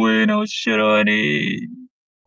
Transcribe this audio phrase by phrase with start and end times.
[0.00, 1.58] Bueno, lloraré.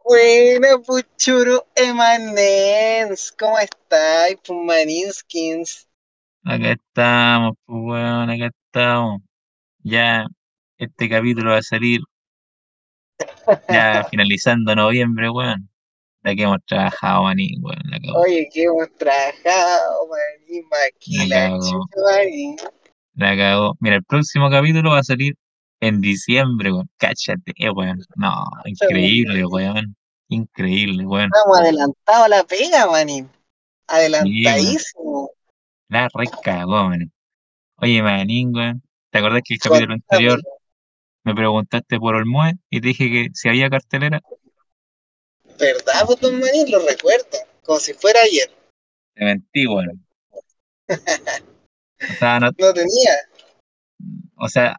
[0.06, 3.32] Buena, Puchuro Emanens.
[3.32, 5.88] ¿Cómo estáis, Pumaninskins?
[6.44, 9.22] Acá estamos, pues weón, acá estamos.
[9.80, 10.28] Ya
[10.78, 12.02] este capítulo va a salir
[13.68, 15.68] ya finalizando noviembre, weón.
[16.22, 18.20] De que hemos trabajado, maní, weón, la.
[18.20, 20.64] Oye, que hemos trabajado, manín,
[21.28, 22.30] La maquila.
[23.16, 23.76] La cagó.
[23.80, 25.34] Mira, el próximo capítulo va a salir
[25.88, 26.90] en diciembre, weón.
[26.98, 28.00] Cáchate, weón.
[28.16, 29.96] No, increíble, weón.
[30.30, 31.30] Increíble, weón.
[31.34, 33.26] Estamos adelantados a la pega, manín.
[33.26, 33.32] weón.
[33.88, 35.32] Adelantadísimo.
[35.90, 37.12] La recagó, man.
[37.78, 38.82] Oye, manín, weón.
[39.12, 40.42] ¿Te acordás que el capítulo anterior
[41.24, 44.22] me preguntaste por Olmue y te dije que si había cartelera?
[45.60, 46.72] ¿Verdad, pues, don Manín?
[46.72, 47.38] Lo recuerdo.
[47.64, 48.50] Como si fuera ayer.
[49.16, 50.06] Te mentí, weón.
[52.10, 53.12] O sea, no, No tenía.
[54.36, 54.78] o sea,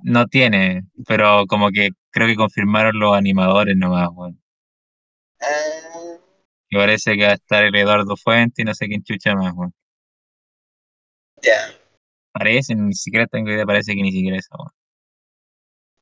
[0.00, 4.40] no tiene, pero como que creo que confirmaron los animadores nomás, weón.
[5.40, 5.46] Ah,
[6.70, 9.52] Y parece que va a estar el Eduardo Fuente y no sé quién chucha más,
[9.54, 9.72] weón.
[11.42, 11.58] ya.
[12.32, 14.70] Parece, ni siquiera tengo idea, parece que ni siquiera eso, weón.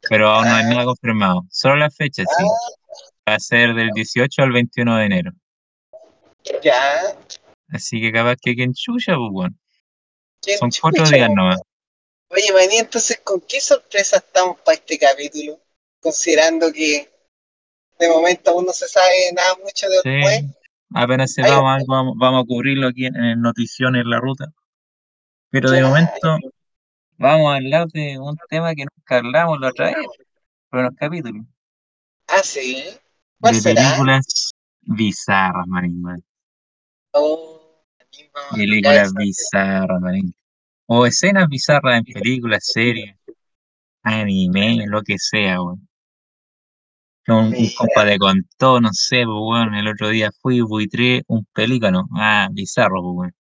[0.09, 0.69] Pero aún no hay Ah.
[0.71, 1.43] nada confirmado.
[1.51, 2.45] Solo la fecha, sí.
[3.29, 5.33] Va a ser del 18 al 21 de enero.
[6.63, 6.83] Ya.
[7.69, 9.59] Así que capaz que quien chucha, pues, weón.
[10.41, 11.61] ¿Quién Son cuatro días nomás.
[12.33, 15.61] Oye, Maní, entonces, ¿con qué sorpresa estamos para este capítulo?
[16.01, 17.11] Considerando que
[17.99, 20.41] de momento aún no se sabe nada mucho de Olmue.
[20.41, 20.47] Sí.
[20.95, 24.47] Apenas sepamos algo, vamos, vamos a cubrirlo aquí en, en Notición en la ruta.
[25.51, 26.39] Pero de momento
[27.19, 29.97] vamos a hablar de un tema que nunca hablamos la otra vez,
[30.71, 31.47] pero en los capítulos.
[32.29, 32.85] Ah, sí.
[33.41, 33.83] ¿Cuál De será?
[33.83, 36.03] películas bizarras, marín.
[37.13, 37.61] Oh,
[38.55, 40.35] Películas bizarras, marín.
[40.95, 43.17] O escenas bizarras en películas, series,
[44.03, 45.89] anime, lo que sea, weón.
[47.29, 51.23] Un, un compa te contó, no sé, pues, weón, el otro día fui y buitré
[51.29, 52.07] un pelícano.
[52.15, 53.35] Ah, bizarro, pues, weón.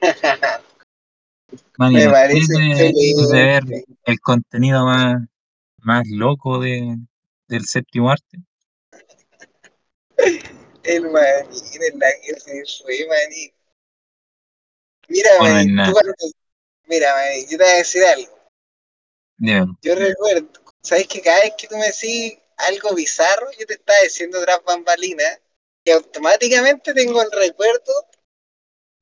[1.76, 3.64] Man, Me parece de, de ver
[4.04, 5.22] el contenido más,
[5.78, 6.98] más loco de,
[7.48, 8.38] del séptimo arte.
[10.84, 13.50] El Manín, el la que se fue, Manín.
[15.08, 15.88] Mira, O no es Manín, nada.
[15.88, 16.14] tú cuando-
[16.86, 17.14] Mira,
[17.50, 18.38] yo te voy a decir algo.
[19.82, 20.48] Yo recuerdo,
[20.82, 24.62] ¿sabes que cada vez que tú me decís algo bizarro, yo te estaba diciendo tras
[24.64, 25.40] bambalinas,
[25.84, 27.92] y automáticamente tengo el recuerdo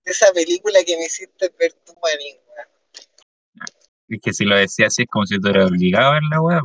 [0.04, 2.68] de esa película que me hiciste ver tu Manín, weón.
[4.08, 6.40] es que si lo decía así es como si tú eras obligado a ver la
[6.40, 6.60] weá.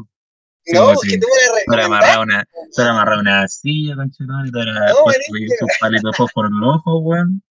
[0.66, 1.28] Sí, No, porque si tú
[1.68, 5.04] me la amarrado una, tú eras amarrado a una silla, conchetumare, y tú eras No,
[5.04, 5.24] puesto
[5.60, 7.44] sus palitos de fósforo en los ojos, weón.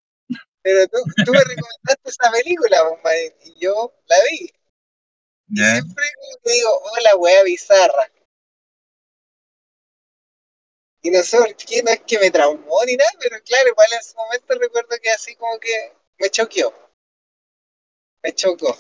[0.65, 4.51] Pero tú, tú me recomendaste esa película, pues, Manín, y yo la vi.
[5.49, 5.73] Y Ya.
[5.73, 6.03] siempre
[6.43, 8.11] digo, oh, la wea bizarra.
[11.03, 13.87] Y no sé por qué, no es que me traumó ni nada, pero claro, igual
[13.93, 16.73] en ese momento recuerdo que así como que me choqueó.
[18.23, 18.75] Me chocó.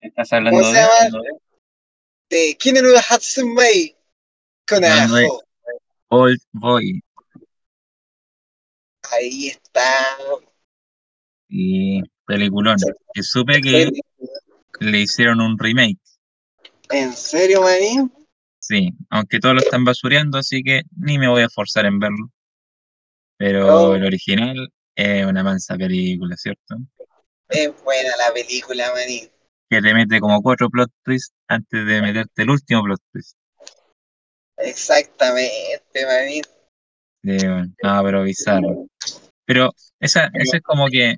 [0.00, 0.80] ¿Estás ¿Cómo hablando se de?
[0.80, 1.22] llama?
[2.30, 3.96] De Kinenu Hatsumei
[4.68, 5.42] con de- ajo.
[6.08, 7.02] Old Boy.
[9.10, 10.16] Ahí está.
[11.54, 12.76] Y peliculón.
[13.12, 13.90] Que supe que
[14.80, 15.98] le hicieron un remake.
[16.90, 18.10] ¿En serio, manín?
[18.58, 22.30] Sí, aunque todos lo están basureando, así que ni me voy a esforzar en verlo.
[23.36, 23.94] Pero Oh.
[23.94, 26.76] el original es una mansa película, ¿cierto?
[27.50, 29.28] Es buena la película, manín.
[29.68, 33.36] Que te mete como cuatro plot twists antes de meterte el último plot twist.
[34.56, 36.42] Exactamente, manín.
[37.24, 38.86] Sí, bueno, no, pero bizarro.
[39.44, 39.70] Pero
[40.00, 41.16] esa, esa es como que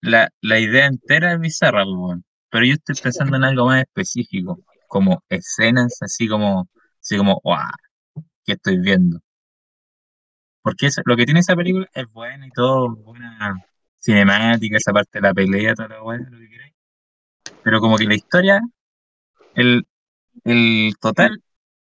[0.00, 2.24] la, la idea entera es bizarra, pues, weón.
[2.50, 6.68] Pero yo estoy pensando en algo más específico, como escenas así como,
[7.00, 7.70] así como, ¡guau!
[8.44, 9.20] ¿Qué estoy viendo?
[10.62, 13.62] Porque eso- lo que tiene esa película es buena y todo, buena
[13.98, 16.74] cinemática, esa parte de la pelea, toda la weá, lo que queráis.
[17.62, 18.60] Pero como que la historia,
[19.54, 19.86] el,
[20.44, 21.42] el total,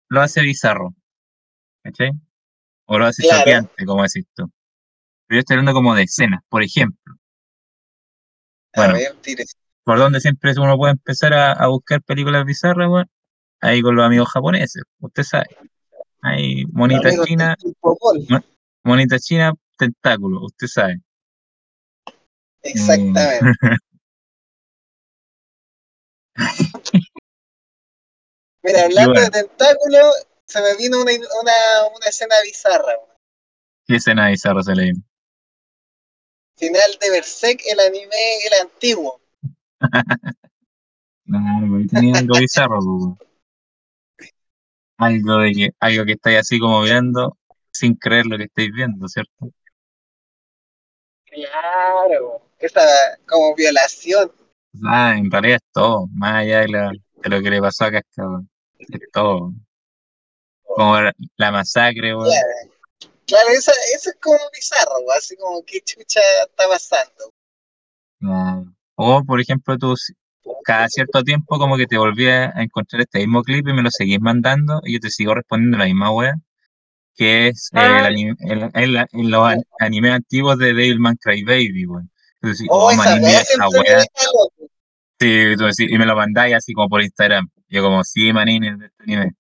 [0.08, 0.94] lo hace bizarro.
[1.82, 2.12] ¿Cachai?
[2.86, 3.40] O lo hace Claro.
[3.40, 4.50] choqueante, como decís tú.
[5.26, 7.16] Pero yo estoy hablando como de escenas, por ejemplo.
[8.74, 9.44] Bueno, A ver, tire.
[9.84, 13.10] por donde siempre uno puede empezar a, a buscar películas bizarras, weón.
[13.60, 15.46] Ahí con los amigos japoneses, usted sabe.
[16.20, 17.56] Ahí, monita china,
[18.82, 21.00] monita china, tentáculo, usted sabe.
[22.62, 23.40] Exactamente.
[28.62, 29.26] Mira, hablando bueno.
[29.26, 31.52] de tentáculos, se me vino una, una,
[31.96, 32.84] una escena bizarra.
[32.86, 33.18] weón.
[33.86, 35.02] ¿Qué escena bizarra se le vino?
[36.62, 38.14] Final de Berserk, el anime,
[38.46, 39.20] el antiguo.
[41.24, 41.38] No,
[41.78, 42.78] ahí tenía algo bizarro,
[44.98, 47.36] algo de que, algo que estáis así como viendo
[47.70, 49.50] sin creer lo que estáis viendo, ¿cierto?
[51.26, 52.80] Claro, esa
[53.26, 54.30] como violación.
[54.84, 57.90] Ah, en realidad es todo, más allá de, la- de lo que le pasó a
[57.92, 58.48] Casca, weón.
[58.78, 59.52] Es todo.
[60.62, 62.28] Como la, la masacre, weón.
[62.30, 62.71] Claro,
[63.26, 67.30] claro eso, eso es como bizarro, así como que chucha está pasando.
[68.22, 68.62] Ah,
[68.96, 69.94] O, por ejemplo, tú
[70.64, 73.90] cada cierto tiempo como que te volví a encontrar este mismo clip y me lo
[73.90, 76.34] seguís mandando y yo te sigo respondiendo la misma wea,
[77.16, 81.16] que es eh, el Ah, anime- el- el- en los an- animes antiguos de Devilman
[81.16, 82.10] Crybaby, weón.
[82.40, 84.04] Entonces, oh, oh, esa manín, mira weá esta siempre me wea.
[85.20, 87.48] Sí, tú decís- y me lo mandáis así como por Instagram.
[87.68, 89.32] Yo como, sí, manín, es de este anime.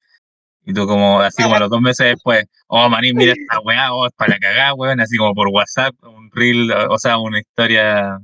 [0.64, 3.92] Y tú como, así como a los dos meses después, oh, manín, mira esta weá,
[3.92, 7.40] oh, es para la cagada, weón, así como por WhatsApp, un reel, o sea, una
[7.40, 8.18] historia,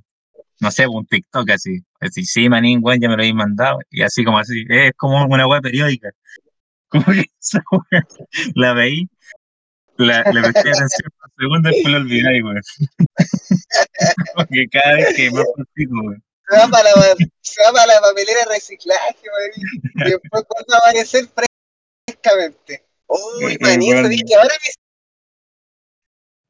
[0.60, 1.80] no sé, un TikTok así.
[2.00, 3.78] Así, sí, manín, weón, ya me lo habéis mandado.
[3.90, 6.10] Y así como así, es como una weá periódica.
[6.90, 8.02] Como que esa weá
[8.54, 9.06] la veí,
[9.98, 12.62] la, le presté atención por segundo y después la olvidé, weón.
[14.36, 16.24] Porque cada vez que más practico, weón.
[16.48, 19.50] Se va para la, se va para la papelera de reciclaje, weón,
[20.06, 21.28] y después vuelve a aparecer
[22.28, 22.84] frescamente.
[23.06, 24.68] Uy, Eh, maní, weón, ¿sabes que ahora me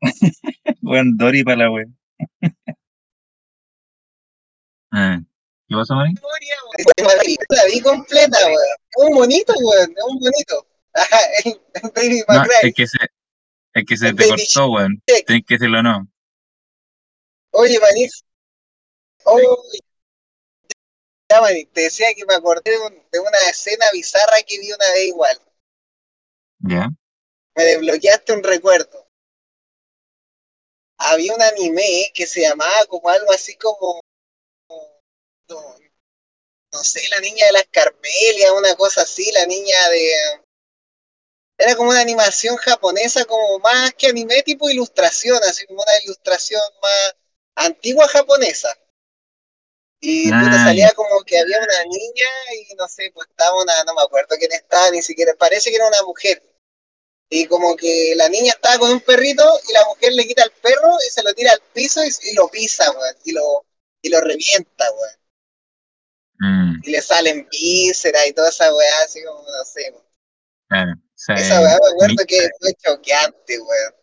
[0.83, 1.99] weón, Dory para la weón.
[4.91, 5.21] Ah,
[5.69, 6.15] ¿Qué pasó, weón?
[7.51, 8.57] La vi completa, weón.
[8.91, 10.67] Es un bonito, weón, es un bonito.
[10.95, 12.99] Ajá, el, el Baby No, es que se,
[13.75, 15.03] es que se el te cortó, weón.
[15.05, 16.09] Tienes que decirlo no.
[17.51, 18.07] Oye, maní,
[19.25, 19.63] oh,
[21.31, 24.73] ya, maní, te decía que me acordé de, un- de una escena bizarra que vi
[24.73, 25.39] una vez igual.
[26.61, 26.89] ¿Ya?
[27.57, 29.07] Me desbloqueaste un recuerdo.
[30.99, 34.01] Había un anime que se llamaba como algo así como
[35.49, 35.79] no,
[36.73, 40.13] no sé, la niña de las Carmelias, una cosa así, la niña de...
[41.61, 46.61] Era como una animación japonesa, como más que anime, tipo ilustración, así como una ilustración
[46.81, 47.17] más
[47.57, 48.69] antigua japonesa.
[50.01, 50.65] Y puta, Ah, ya.
[50.65, 52.29] salía como que había una niña
[52.71, 55.77] y no sé, pues estaba una, no me acuerdo quién estaba, ni siquiera, parece que
[55.77, 56.41] era una mujer.
[57.31, 60.51] Y como que la niña estaba con un perrito y la mujer le quita el
[60.63, 63.67] perro y se lo tira al piso y, y lo pisa, weón, y lo,
[64.01, 65.19] y lo revienta, weón.
[66.41, 69.91] Mm, y le salen vísceras y toda esa weá, así como, no sé.
[69.91, 70.05] weón.
[70.69, 70.93] claro.
[71.37, 73.95] Esa weá me mi, acuerdo que fue choqueante, weón.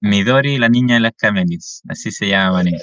[0.00, 1.82] Midori, la niña de las camelias.
[1.88, 2.80] Así se llama, manín.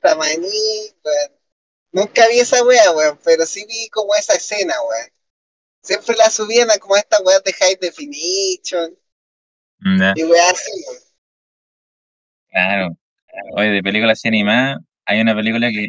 [0.00, 1.40] Tamaní, weón.
[1.92, 5.10] Nunca vi esa weá, weón, pero sí vi como esa escena, weón.
[5.82, 8.96] Siempre la subían a como esta weá de High Definition
[10.14, 10.70] y weá así.
[12.50, 12.96] Claro.
[13.56, 15.88] Oye, de películas así animadas, hay una película que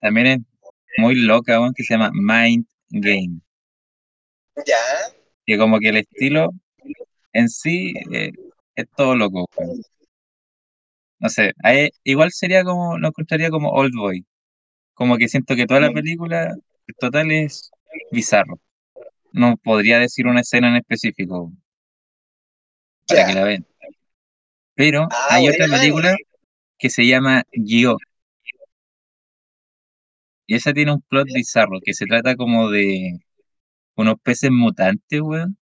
[0.00, 0.38] también es
[0.98, 3.40] muy loca, weón, que se llama Mind Game.
[4.66, 4.76] Ya,
[5.46, 6.50] Que como que el estilo
[7.32, 8.32] en sí eh,
[8.74, 9.80] es todo loco, weón.
[11.18, 11.52] No sé,
[12.04, 14.24] igual sería como, lo encontraría como Old Boy.
[14.94, 16.44] Como que siento que toda la película
[16.86, 17.70] en total es
[18.10, 18.58] bizarro.
[19.32, 21.52] No podría decir una escena en específico
[23.06, 23.66] para que la vean.
[24.74, 26.16] Pero Ah, hay otra película
[26.78, 27.96] que se llama Gyo.
[30.46, 33.20] Y esa tiene un plot bizarro, que se trata como de
[33.96, 35.56] unos peces mutantes, weón,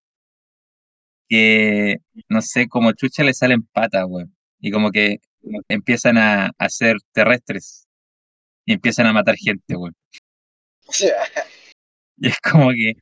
[1.29, 1.99] que
[2.29, 4.35] no sé, como chucha le salen patas, weón.
[4.61, 5.19] Y como que
[5.69, 7.87] empiezan a, a ser terrestres
[8.65, 9.97] y empiezan a matar gente, weón.
[12.21, 12.95] Y es como que,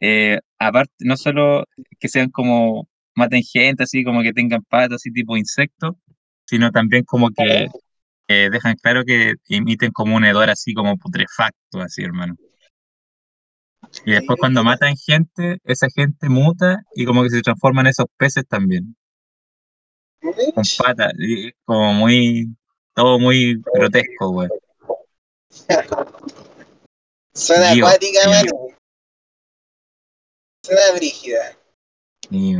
[0.00, 1.64] eh, aparte, no solo
[1.98, 5.94] que sean como maten gente, así como que tengan patas, así tipo insectos,
[6.46, 7.68] sino también como que
[8.28, 12.36] eh, dejan claro que imiten como un hedor así como putrefacto, así, hermano.
[14.06, 18.06] Y después cuando matan gente, esa gente muta y como que se transforman en esos
[18.16, 18.96] peces también,
[20.20, 22.54] con patas, y como muy,
[22.94, 24.48] todo muy grotesco, güey.
[27.34, 28.50] Suena acuática, mano.
[30.62, 31.58] Suena brígida.
[32.30, 32.54] Y,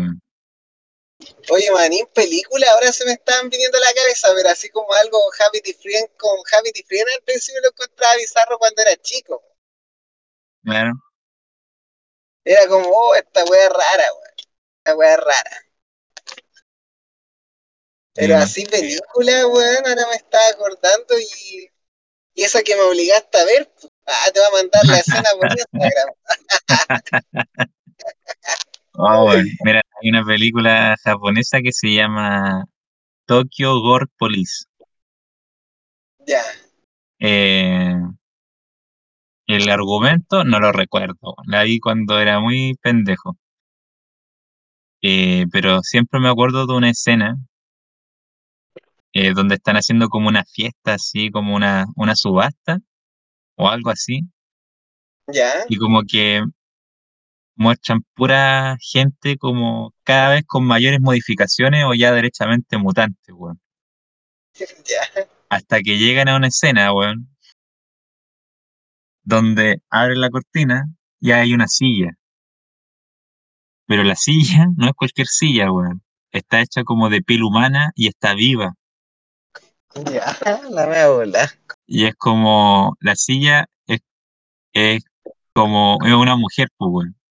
[1.50, 5.18] Oye, manín, película, ahora se me están viniendo a la cabeza, pero así como algo
[5.38, 9.42] Happy Friend con Happy Friend al principio lo encontraba bizarro cuando era chico.
[10.64, 10.92] claro,
[12.44, 14.34] Era como, oh, esta wea es rara, weón.
[14.78, 15.66] Esta wea es rara.
[18.14, 21.70] Pero así película, weón, ahora me estaba acordando y,
[22.34, 23.72] y esa que me obligaste a ver,
[24.06, 26.14] ah, te voy a mandar la escena por Instagram.
[28.94, 29.44] oh, güey.
[29.64, 32.64] Mira, hay una película japonesa que se llama
[33.26, 34.64] Tokyo Gore Police.
[36.26, 36.42] Ya,
[37.18, 37.96] Eh,
[39.46, 43.36] El argumento no lo recuerdo, la vi cuando era muy pendejo.
[45.02, 47.36] Eh, pero siempre me acuerdo de una escena
[49.12, 52.78] eh, donde están haciendo como una fiesta, así como una, una subasta
[53.56, 54.22] o algo así,
[55.26, 55.64] ¿Ya?
[55.68, 56.42] y como que
[57.62, 63.60] muestran pura gente como cada vez con mayores modificaciones o ya derechamente mutantes, weón.
[65.48, 67.28] Hasta que llegan a una escena, weón,
[69.22, 70.84] donde abren la cortina
[71.20, 72.10] y hay una silla.
[73.86, 76.02] Pero la silla no es cualquier silla, weón.
[76.32, 78.74] Está hecha como de piel humana y está viva.
[80.10, 80.34] Ya,
[80.70, 81.52] la bola.
[81.86, 84.00] Y es como, la silla es,
[84.72, 85.04] es
[85.52, 87.21] como, es una mujer, pues, weón.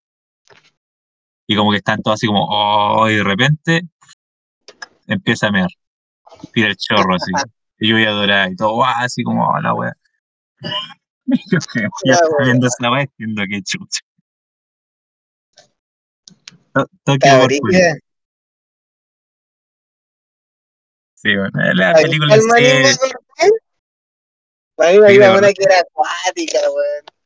[1.52, 3.82] Y como que están todos así como, oh, y de repente
[5.06, 5.68] empieza a mear.
[6.54, 7.30] Tira el chorro así.
[7.78, 9.92] Y yo voy a adorar y todo, "Guau", así como, oh, la weá.
[11.26, 12.46] Yo que ya wea.
[12.46, 14.00] viendo esa weá diciendo que chucha.
[16.74, 16.88] To-
[17.44, 17.98] brígida.
[21.16, 23.52] Sí, bueno, la ¿Sabes película en cuál manín me sí, acordé?
[24.78, 27.21] A mí me ¿de qué te había una que era acuática, weón.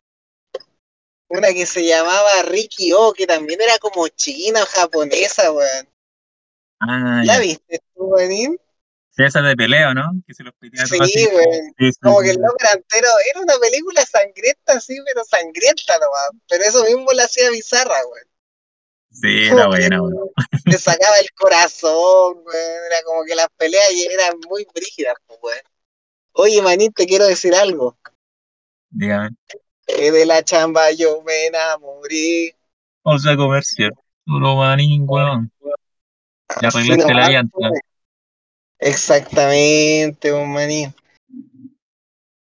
[1.28, 5.90] Una que se llamaba Ricky O, que también era como china o japonesa, weón.
[6.80, 7.40] Ah, ¿La ya.
[7.40, 8.60] viste tú, manín?
[9.10, 10.12] Sí, esa de peleo, ¿no?
[10.28, 11.20] Que se los pitea todo así.
[11.20, 11.74] Sí, weón.
[11.80, 15.24] Sí, sí, Como sí, que el loco era entero, era una película sangrienta, sí, pero
[15.24, 16.30] sangrienta nomás.
[16.48, 18.28] Pero eso mismo la hacía bizarra, weón.
[19.12, 20.30] Sí, era buena, weón.
[20.66, 22.86] te sacaba el corazón, weón.
[22.88, 25.62] Era como que las peleas eran muy brígidas, pues, weón.
[26.34, 27.98] Oye, manín, te quiero decir algo.
[28.90, 29.30] Dígame.
[29.86, 32.56] Que de la chamba yo me enamoré.
[33.04, 33.92] O sea, comercial.
[34.26, 35.52] Puro manín, weón.
[36.48, 37.58] Así arreglaste la llanta.
[37.58, 37.74] weón.
[38.80, 40.94] Exactamente, un manín.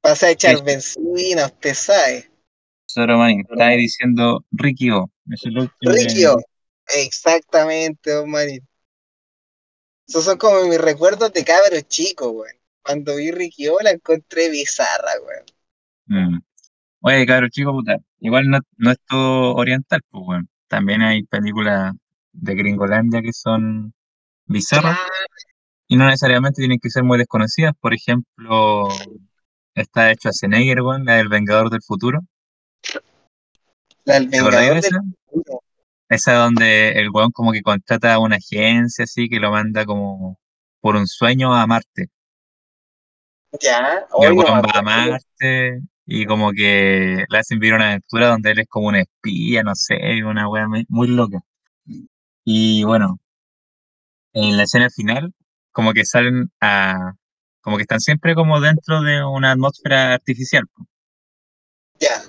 [0.01, 2.29] Pasa a echar Sí, benzina, usted sabe.
[2.85, 3.41] Solo manín.
[3.41, 5.09] Estaba ahí diciendo Ricky O.
[5.29, 5.41] Es.
[6.95, 8.67] Exactamente, un manín.
[10.07, 12.55] Esos son como mis recuerdos de cabro chico, weón.
[12.83, 15.45] Cuando vi Rikio la encontré bizarra, weón.
[16.07, 16.39] Mm.
[17.05, 17.97] Oye, cabrón, chico, puta.
[18.21, 20.49] Igual no, no es todo oriental, pues, weón.
[20.69, 21.93] También hay películas
[22.31, 23.93] de Gringolandia que son
[24.45, 24.97] bizarras
[25.89, 27.73] y no necesariamente tienen que ser muy desconocidas.
[27.81, 28.87] Por ejemplo,
[29.75, 32.21] está hecho a Schwarzenegger, weón, la del Vengador del Futuro.
[34.05, 35.01] la del ¿Te acordáis de Vengador del esa?
[35.29, 35.59] Futuro.
[36.07, 40.39] Esa donde el weón como que contrata a una agencia así que lo manda como
[40.79, 42.07] por un sueño a Marte.
[43.59, 44.81] Ya, Y el hoy no me weón va a.
[44.81, 49.63] Marte y como que le hacen vivir una aventura donde él es como un espía,
[49.63, 51.39] no sé, una weá muy, muy loca.
[52.45, 53.19] Y bueno,
[54.33, 55.33] en la escena final,
[55.71, 57.13] como que salen a.
[57.61, 60.65] como que están siempre como dentro de una atmósfera artificial.
[61.99, 62.21] Ya,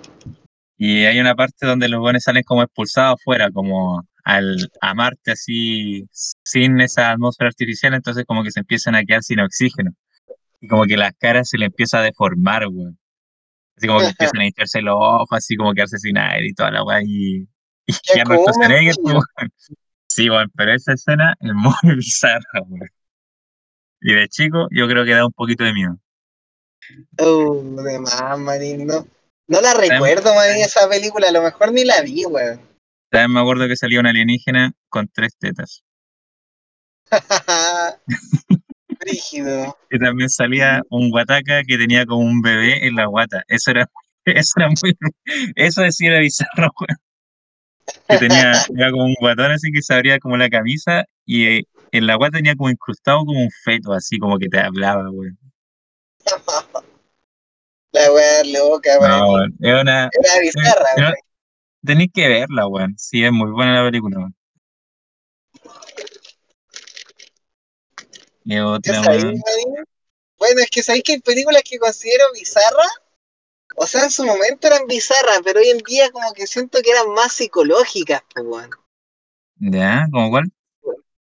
[0.76, 5.32] Y hay una parte donde los weones salen como expulsados fuera, como al, a Marte
[5.32, 9.92] así, sin esa atmósfera artificial, entonces como que se empiezan a quedar sin oxígeno.
[10.60, 12.98] Y como que las caras se le empieza a deformar, weón.
[13.76, 16.70] Así como que empiezan a hincharse los ojos, así como quedarse sin aire y toda
[16.70, 17.00] la weá.
[17.02, 17.48] Y,
[17.86, 18.94] y Arnold Schwarzenegger.
[20.06, 22.88] Sí, weón, pero esa escena es muy bizarra, weón.
[24.00, 25.98] Y de chico, yo creo que da un poquito de miedo.
[27.18, 29.06] Uh, de más, manín, no.
[29.48, 31.28] No la recuerdo, manín, esa película.
[31.28, 32.60] A lo mejor ni la vi, weón.
[33.10, 35.82] también me acuerdo que salía un alienígena con tres tetas.
[39.04, 39.76] Rígido.
[39.90, 43.42] Y también salía un guataca que tenía como un bebé en la guata.
[43.48, 43.88] Eso era,
[44.24, 44.96] eso era muy,
[45.56, 46.98] eso decía era bizarro, weón.
[48.08, 51.62] Que tenía, era como un guatón así que se abría como la camisa y eh,
[51.92, 55.38] en la guata tenía como incrustado como un feto, así como que te hablaba, weón.
[57.92, 59.54] La weá loca, No, weón.
[59.60, 61.14] Es una, Era bizarra, no, weón.
[61.84, 62.94] tenéis que verla, weón.
[62.98, 64.34] Sí, es muy buena la película, weón.
[70.38, 73.00] Bueno, es que sabéis que hay películas que considero bizarras.
[73.76, 76.90] O sea, en su momento eran bizarras, pero hoy en día como que siento que
[76.90, 78.70] eran más psicológicas, pues, weón.
[79.56, 80.06] ¿Ya?
[80.12, 80.52] ¿Cómo cuál?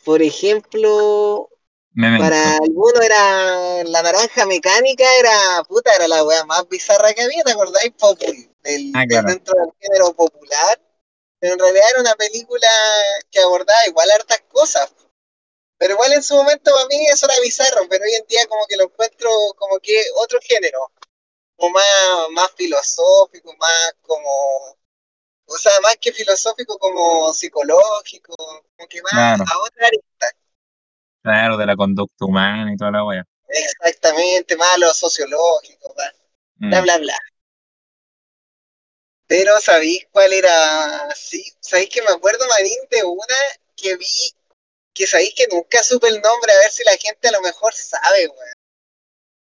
[0.03, 1.49] Por ejemplo,
[1.95, 7.43] para algunos era la naranja mecánica, era puta, era la weá más bizarra que había,
[7.43, 7.91] ¿te acordáis?
[7.99, 9.27] Popul, del, Ah, claro.
[9.27, 10.81] dentro del género popular.
[11.39, 12.69] Pero en realidad era una película
[13.29, 14.93] que abordaba igual hartas cosas.
[15.81, 18.67] Pero igual en su momento para mí eso era bizarro, pero hoy en día como
[18.67, 20.91] que lo encuentro como que otro género,
[21.57, 21.85] como más,
[22.31, 24.77] más filosófico, más como,
[25.45, 28.35] o sea, más que filosófico como psicológico,
[28.75, 29.99] como que más Claro, a otra área.
[31.23, 33.25] claro, de la conducta humana y toda la wea.
[33.49, 36.11] Exactamente, más a lo sociológico, más,
[36.69, 36.83] bla, Mm.
[36.83, 37.17] bla, bla.
[39.27, 41.09] Pero ¿sabéis cuál era?
[41.15, 43.35] Sí, ¿sabéis que me acuerdo, Marín, de una
[43.75, 44.05] que vi,
[44.93, 47.73] que sabéis que nunca supe el nombre, a ver si la gente a lo mejor
[47.73, 48.53] sabe, weón.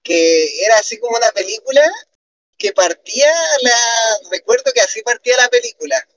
[0.03, 1.81] Que era así como una película
[2.58, 3.31] que partía
[3.62, 3.77] la.
[4.31, 6.08] Recuerdo que así partía la película.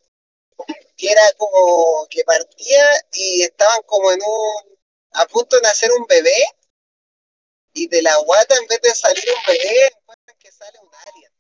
[0.97, 4.79] Que era como que partía y estaban como en un.
[5.13, 6.37] a punto de nacer un bebé.
[7.75, 11.33] Y de la guata, en vez de salir un bebé, encuentran que sale un alien.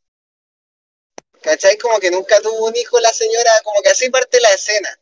[1.42, 1.76] ¿Cachai?
[1.76, 4.98] Como que nunca tuvo un hijo la señora, como que así parte la escena.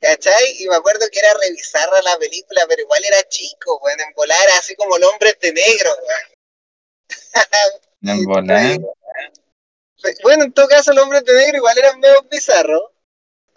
[0.00, 0.56] ¿Cachai?
[0.58, 4.48] Y me acuerdo que era revisar la película, pero igual era chico, weón, en volar
[4.58, 6.40] así como el hombre de negro, weón.
[8.02, 8.78] En volar.
[10.22, 12.92] Bueno, en todo caso, el hombre de negro igual era medio bizarro.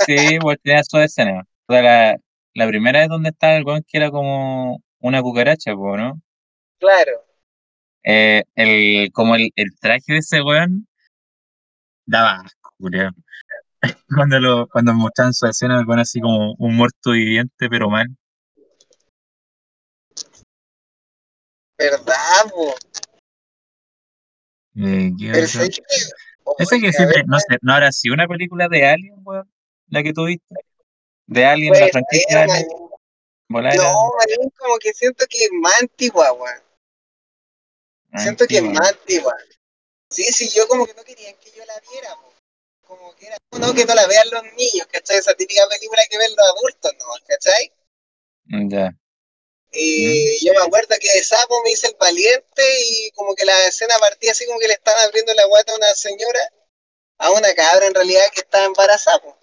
[0.06, 1.48] Sí, pues tenía su escena.
[1.68, 2.18] O sea, la,
[2.54, 6.22] la primera es donde está el weón que era como una cucaracha, po, ¿no?
[6.78, 7.26] Claro.
[8.04, 10.88] Eh, el, como el, el traje de ese weón
[12.06, 12.72] daba asco.
[14.16, 18.08] Cuando, lo, cuando mostraban su escena, me pone así como un muerto viviente, pero mal.
[21.78, 22.76] ¿Verdad, po?
[24.76, 25.32] Eh, que.
[25.40, 25.68] Esa
[26.80, 29.50] que a ver, te- no sé, ¿no habrá sido una película de Alien, weón?
[29.88, 30.56] La que tuviste.
[31.26, 32.68] De Alien, puede la franquicia ser, Alien.
[33.50, 36.62] Volar No, man, como que siento que es más antigua, weón.
[38.18, 39.34] Siento que es más antigua.
[40.10, 42.33] Sí, sí, yo como que no querían que yo la viera, po.
[42.98, 45.18] Como que era, no, que no la vean los niños, ¿cachai?
[45.18, 47.06] Esa típica película que ven los adultos, ¿no?
[47.28, 47.72] ¿Cachai?
[48.70, 48.92] Ya.
[49.72, 53.68] Y yo me acuerdo que de sapo me hice el valiente y como que la
[53.68, 56.40] escena partía así como que le estaban abriendo la guata a una señora,
[57.18, 59.20] a una cabra en realidad que estaba embarazada.
[59.22, 59.38] po.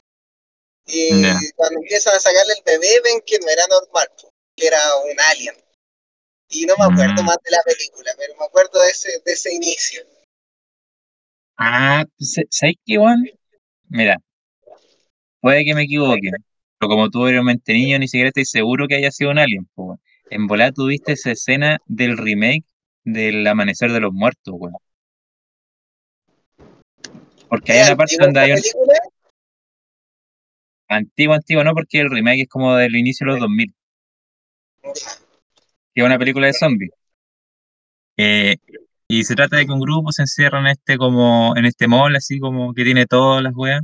[0.86, 4.80] Y cuando empiezan a sacarle el bebé ven que no era normal, po, que era
[4.96, 5.56] un alien.
[6.48, 7.26] Y no me acuerdo Mm.
[7.26, 10.04] más de la película, pero me acuerdo de ese, de ese inicio.
[11.56, 13.24] Ah, sa- ¿sabes qué, weón?
[13.90, 14.18] Mira,
[15.40, 16.30] puede que me equivoque,
[16.78, 19.66] pero como tú eres mente niño, ni siquiera estoy seguro que haya sido un alien,
[19.74, 20.00] po, weón.
[20.30, 22.64] En volar tuviste esa escena del remake
[23.02, 24.76] del Amanecer de los Muertos, weón.
[27.48, 28.58] Porque hay ¿Es una parte donde hay un
[30.88, 33.74] antiguo, antiguo, no, porque el remake es como del inicio de los 2000,
[34.82, 36.92] que es una película de zombies.
[38.16, 38.56] Eh,
[39.08, 42.14] y se trata de que un grupo se encierra en este como en este mall
[42.14, 43.82] así como que tiene todas las weas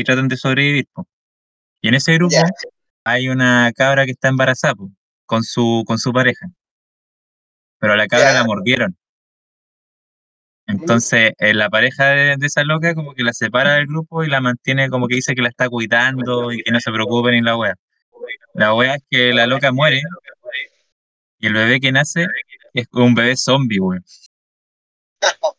[0.00, 1.06] y tratan de sobrevivir, po.
[1.80, 2.36] Y en ese grupo
[3.04, 4.90] hay una cabra que está embarazada po,
[5.26, 6.46] con su con su pareja,
[7.78, 8.96] pero a la cabra la mordieron.
[10.66, 14.28] Entonces, eh, la pareja de, de esa loca como que la separa del grupo y
[14.28, 17.42] la mantiene como que dice que la está cuidando y que no se preocupen ni
[17.42, 17.74] la wea.
[18.54, 20.02] La wea es que la loca muere
[21.38, 22.26] y el bebé que nace
[22.74, 24.04] es un bebé zombie, weón.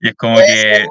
[0.00, 0.86] Y es como que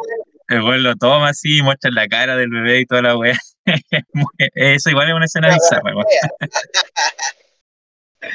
[0.50, 3.38] el weón lo toma así, muestra la cara del bebé y toda la weá.
[4.56, 6.06] Eso igual es una escena bizarra, weón.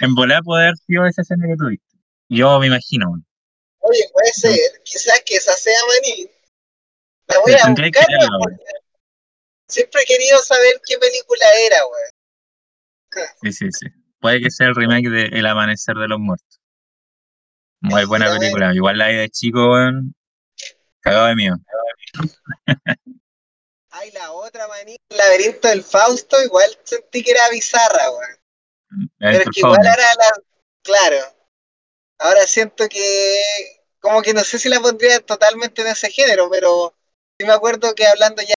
[0.01, 1.97] En volar puede haber sido esa escena que tuviste.
[2.29, 3.27] Yo me imagino, weón.
[3.81, 6.31] Oye, puede ser, quizás que esa sea maní.
[7.29, 8.19] La voy a buscar,
[9.69, 13.29] siempre he querido saber qué película era, weón.
[13.43, 13.87] Sí, sí, sí.
[14.21, 16.61] Puede que sea el remake de El Amanecer de los Muertos.
[17.81, 18.75] Muy buena película.
[18.75, 20.15] Igual la de chico, weón.
[21.01, 21.57] Cagado de miedo.
[23.91, 24.97] Ay, la otra, maní.
[25.09, 29.11] El laberinto del Fausto, igual sentí que era bizarra, weón.
[29.19, 30.43] Pero es que igual ahora la.
[30.83, 31.19] Claro.
[32.19, 33.43] Ahora siento que.
[34.01, 36.95] Como que no sé si la pondría totalmente en ese género, pero
[37.39, 38.55] sí me acuerdo que hablando ya,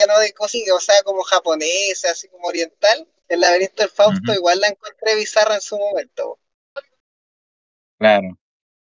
[0.00, 4.32] ya no de cosas, o sea, como japonesa, así como oriental, el laberinto del Fausto
[4.32, 6.38] igual la encontré bizarra en su momento.
[7.98, 8.38] Claro.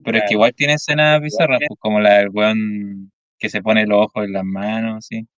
[0.04, 3.10] Pero es que igual tiene escenas bizarras, pues como la del weón
[3.44, 5.28] que se pone los ojos en las manos, así.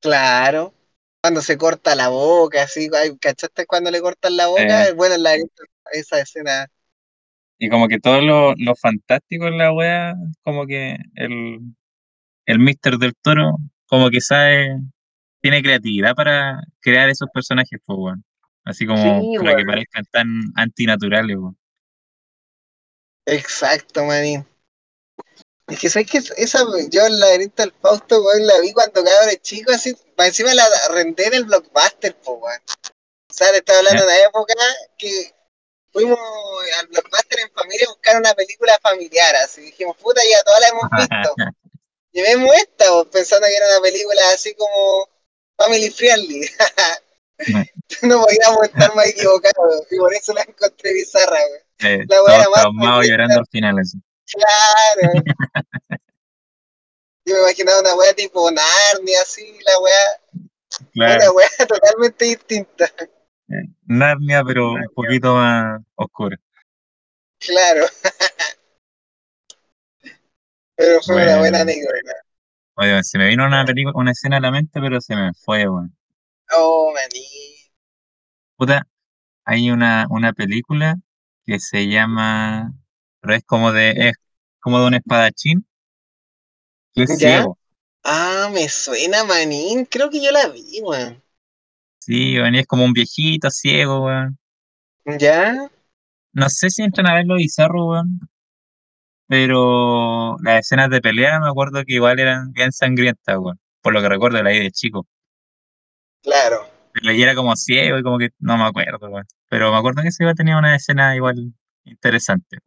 [0.00, 0.74] Claro.
[1.22, 2.88] Cuando se corta la boca, así,
[3.20, 4.88] ¿cachaste cuando le cortan la boca?
[4.88, 6.66] Eh, Bueno, laberinto, esa escena.
[7.58, 11.60] Y como que todo lo, lo fantástico en la wea, como que el,
[12.46, 13.56] el Mister del Toro,
[13.86, 14.78] como que sabe,
[15.42, 18.16] tiene creatividad para crear esos personajes, pues.
[18.64, 21.58] Así como Sí, para que parezcan tan antinaturales, weón.
[23.26, 24.46] Exacto, manín.
[25.72, 29.34] Es que sabes que esa, yo el laberinto del Fausto, weón, la vi cuando cabrón
[29.40, 32.60] chico, así, para encima la renté en el blockbuster, pues, weón.
[33.30, 34.54] O sea, le estaba hablando de una época
[34.98, 35.34] que
[35.90, 36.18] fuimos
[36.78, 40.68] al blockbuster en familia a buscar una película familiar, así dijimos, puta, ya todas la
[40.68, 41.34] hemos visto.
[42.12, 45.08] Y vemos esta, pues, pensando que era una película así como
[45.56, 46.50] family friendly.
[48.02, 52.06] no podíamos estar más equivocados, y por eso la encontré bizarra, weón.
[52.08, 53.96] La todos era más llorando al final, así.
[54.26, 55.12] Claro.
[57.24, 60.04] Yo me imaginaba una weá tipo Narnia, así, la weá.
[60.92, 62.90] Claro, Una weá totalmente distinta.
[63.48, 66.36] eh, Narnia, pero un poquito más oscura.
[67.38, 67.86] Claro.
[70.74, 72.12] Pero fue una buena anécdota.
[72.74, 75.68] oye, se me vino una película, una escena a la mente, pero se me fue,
[75.68, 75.94] weón.
[76.50, 77.24] Oh, maní.
[78.56, 78.86] Puta,
[79.44, 80.96] hay una, una película
[81.44, 82.72] que se llama,
[83.22, 84.14] pero es como de, es
[84.60, 85.66] como de un espadachín
[86.94, 87.18] que es ¿Ya?
[87.18, 87.58] ciego.
[88.04, 89.84] Ah, me suena manín.
[89.86, 91.22] Creo que yo la vi, weón.
[92.00, 94.38] Sí, weón, y es como un viejito ciego, weón.
[95.20, 95.70] ¿Ya?
[96.34, 98.20] No sé si entran a ver lo bizarro, weón,
[99.26, 103.58] pero las escenas de pelea me acuerdo que igual eran bien sangrientas, weón.
[103.80, 105.06] Por lo que recuerdo de la de chico.
[106.22, 106.66] Claro.
[106.92, 109.26] Pero era como ciego y como que no me acuerdo, weón.
[109.48, 111.52] Pero me acuerdo que ese igual tenía una escena igual
[111.84, 112.58] interesante.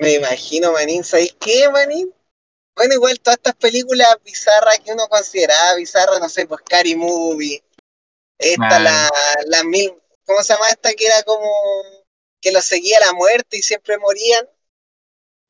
[0.00, 1.04] Me imagino, manín.
[1.04, 2.12] ¿Sabéis qué, manín?
[2.74, 7.62] Bueno, igual todas estas películas bizarras que uno consideraba bizarras, no sé, pues Scary Movie.
[8.38, 8.84] Esta, Claro.
[8.84, 9.10] la,
[9.46, 9.92] la mil.
[10.24, 11.46] ¿Cómo se llama esta que era como
[12.40, 14.48] que los seguía la muerte y siempre morían?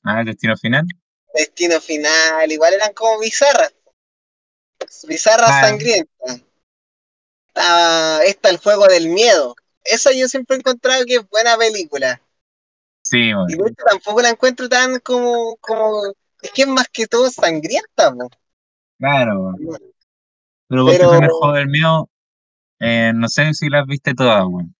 [0.02, 0.86] Ah, Destino Final.
[1.34, 2.50] Destino Final.
[2.50, 3.72] Igual eran como bizarras.
[5.06, 6.40] Bizarras Ah, sangrientas.
[7.54, 9.54] Ah, esta, El Juego del Miedo.
[9.84, 12.20] Esa yo siempre he encontrado que es buena película.
[13.10, 16.02] Sí, Y tampoco la encuentro tan como, como
[16.42, 18.30] es que es más que todo sangrienta, po.
[18.98, 19.54] Claro.
[20.68, 22.08] Pero ponte pero del mío,
[22.78, 24.74] eh, no sé si las viste todas, weón.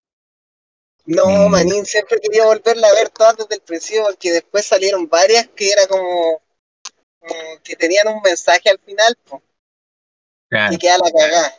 [1.07, 5.09] no, Eh, Manín, siempre quería volverla a ver todas desde el principio porque después salieron
[5.09, 6.40] varias que era como,
[7.19, 9.43] como que tenían un mensaje al final, po,
[10.49, 10.71] claro.
[10.71, 11.55] que queda la cagada.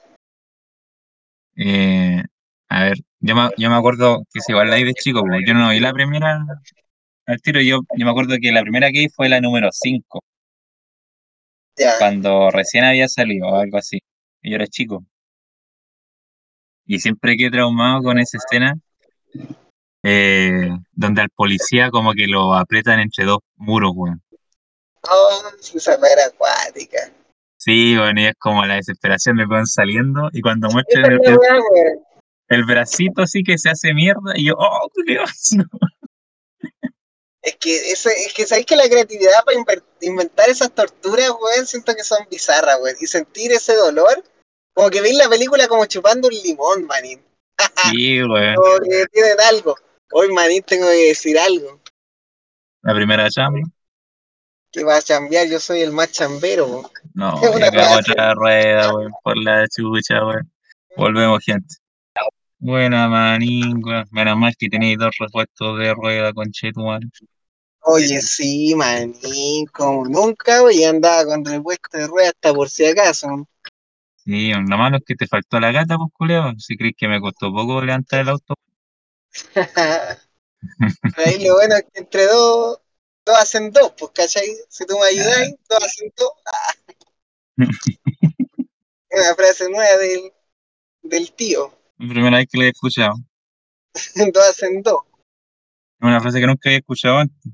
[1.57, 2.10] Eh,
[2.71, 5.41] a ver, yo me, yo me acuerdo que si igual la vi de chico, pues,
[5.45, 6.39] yo no vi la primera
[7.25, 10.23] al tiro, yo, yo me acuerdo que la primera que vi fue la número 5,
[11.77, 13.99] Ya, cuando recién había salido o algo así.
[14.41, 15.03] Y yo era chico.
[16.85, 18.75] Y siempre quedé traumado con esa escena
[20.03, 24.21] eh, donde al policía como que lo aprietan entre dos muros, weón.
[25.09, 25.41] oh,
[25.75, 27.11] esa weá era acuática.
[27.57, 31.33] Sí, weón, y es como la desesperación de van saliendo y cuando muestran es el,
[31.33, 31.39] el.
[32.51, 35.65] El bracito así que se hace mierda y yo, oh, Dios, no.
[37.43, 41.95] Es que, ese, es que sabéis que la creatividad para inventar esas torturas, weón, siento
[41.95, 42.95] que son bizarras, weón.
[43.01, 44.23] Y sentir ese dolor,
[44.75, 47.19] como que veis la película como chupando un limón, manín.
[47.91, 49.75] Sí, weón, Como que tienen algo.
[50.11, 51.81] Hoy, manín, tengo que decir algo.
[52.83, 53.61] la primera chamba.
[54.71, 56.91] Que va a chambear, yo soy el más chambero, weón.
[57.15, 57.33] No,
[57.97, 60.51] otra rueda, weón, por la chucha, weón.
[60.95, 61.80] Volvemos, gente.
[62.61, 63.81] Buena manín.
[64.11, 67.01] Menos mal que tenéis dos repuestos de rueda, conchetumal.
[67.79, 73.47] Oye, sí, manín, como nunca, y andaba con repuesto de rueda hasta por si acaso.
[74.23, 76.53] Sí, lo malo es que te faltó la gata, pues, culeo.
[76.59, 78.53] Si crees que me costó poco levantar el auto.
[81.17, 82.79] Ahí lo bueno es que entre dos,
[83.25, 84.55] dos hacen dos, pues, ¿cachai?
[84.69, 86.29] Si tú me ayudáis, dos hacen dos.
[89.09, 90.31] Una frase nueva del,
[91.01, 91.80] del tío.
[92.09, 93.13] Primera vez que la he escuchado.
[94.33, 95.03] dos hacen dos.
[95.99, 97.51] Es una frase que nunca había escuchado antes.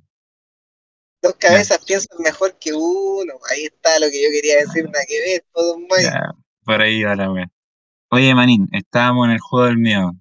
[1.21, 3.33] Dos cabezas piensan mejor que uno.
[3.51, 5.77] Ahí está lo que yo quería decir, nada que ver, todo.
[6.01, 6.31] Ya,
[6.63, 7.47] por ahí va la wea.
[8.09, 10.13] Oye, manín, estábamos en el juego del miedo.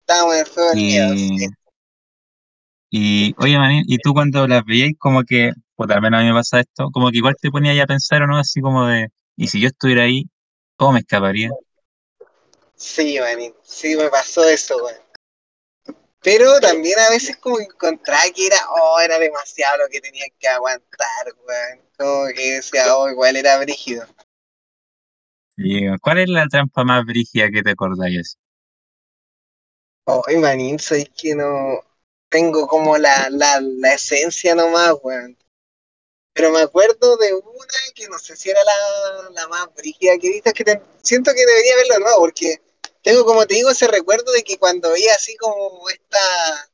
[0.00, 1.14] Estábamos en el juego del miedo.
[1.16, 1.46] Sí.
[2.90, 6.28] y, oye, manín, ¿y tú cuando las veías como que, pues al menos a mí
[6.28, 8.86] me pasa esto, como que igual te ponía ya a pensar o no, así como
[8.86, 10.30] de, y si yo estuviera ahí,
[10.76, 11.50] ¿cómo me escaparía?
[12.76, 13.54] Sí, manín.
[13.62, 15.00] Sí, me pasó eso, weón.
[16.22, 20.48] Pero también a veces como encontraba que era, oh, era demasiado lo que tenía que
[20.48, 21.80] aguantar, weón.
[21.96, 24.06] Como que decía, oh, igual era brígido.
[25.56, 28.36] Y, ¿cuál es la trampa más brígida que te acordáis?
[30.06, 31.80] Ay, manín, sabes que no
[32.28, 35.36] tengo como la, la, la esencia nomás, weón.
[36.34, 40.42] Pero me acuerdo de una que no sé si era la, la más brígida que
[40.44, 42.60] es que te- siento que debería verlo de nuevo, porque
[43.06, 46.72] tengo, como te digo, ese recuerdo de que cuando veía así como esta,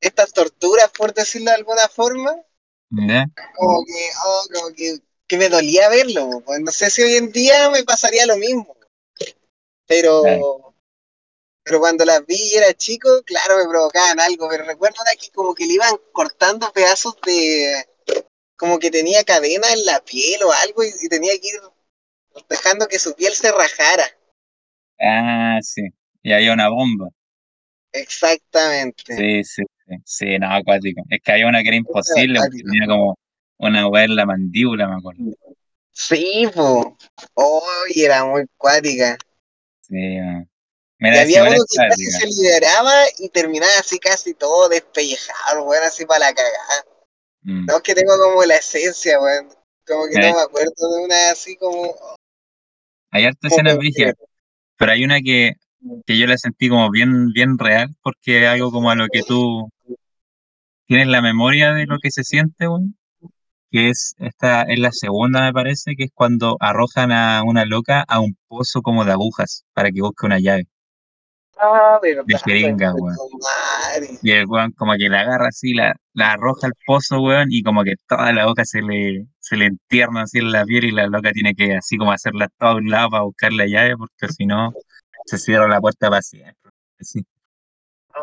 [0.00, 2.34] estas torturas, por decirlo de alguna forma,
[3.56, 4.98] como que, oh, como que,
[5.28, 8.76] que me dolía verlo, pues no sé si hoy en día me pasaría lo mismo,
[9.86, 10.74] pero,
[11.62, 15.30] pero cuando las vi y era chico, claro, me provocaban algo, pero recuerdo una que
[15.30, 17.86] como que le iban cortando pedazos de,
[18.56, 21.60] como que tenía cadena en la piel o algo y, y tenía que ir
[22.48, 24.17] dejando que su piel se rajara.
[25.00, 25.82] Ah, sí.
[26.22, 27.08] Y había una bomba.
[27.92, 29.16] Exactamente.
[29.16, 29.94] Sí, sí, sí.
[30.04, 31.02] Sí, no, acuático.
[31.08, 33.18] Es que había una que era imposible, porque tenía como
[33.58, 35.22] una weá en la mandíbula, me acuerdo.
[35.92, 36.96] Sí, po.
[37.34, 39.16] Oye, era muy cuática.
[39.80, 40.48] Sí, weón.
[41.00, 45.64] Y Mira, había igual uno que casi se liberaba y terminaba así casi todo despellejado,
[45.64, 46.84] weón, así para la cagada.
[47.42, 47.66] Mm.
[47.66, 49.48] No, es que tengo como la esencia, weón.
[49.86, 51.94] Como que no me acuerdo de una así como...
[53.10, 54.14] hay hartas como escenas brígidas,
[54.78, 55.54] pero hay una que,
[56.06, 59.22] que yo la sentí como bien, bien real, porque es algo como a lo que
[59.22, 59.70] tú
[60.86, 62.66] tienes la memoria de lo que se siente.
[63.70, 68.04] Que es esta, es la segunda, me parece, que es cuando arrojan a una loca
[68.08, 70.66] a un pozo como de agujas para que busque una llave
[71.60, 73.16] Ah, de jeringa, weón.
[74.22, 77.62] Y el weón como que la agarra así, la, la arroja al pozo, weón, y
[77.62, 80.90] como que toda la boca se le, se le entierna así en la piel y
[80.92, 83.96] la loca tiene que así como hacerla todo a un lado para buscar la llave,
[83.96, 84.72] porque si no,
[85.26, 86.70] se cierra la puerta siempre.
[87.00, 87.24] Así.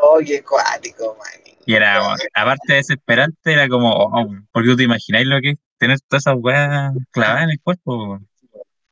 [0.02, 1.56] Oh, qué cuático, man.
[1.66, 5.58] Y era, aparte de desesperante, era como, oh, porque tú te imagináis lo que es
[5.78, 8.30] tener todas esas weas clavadas en el cuerpo, weón.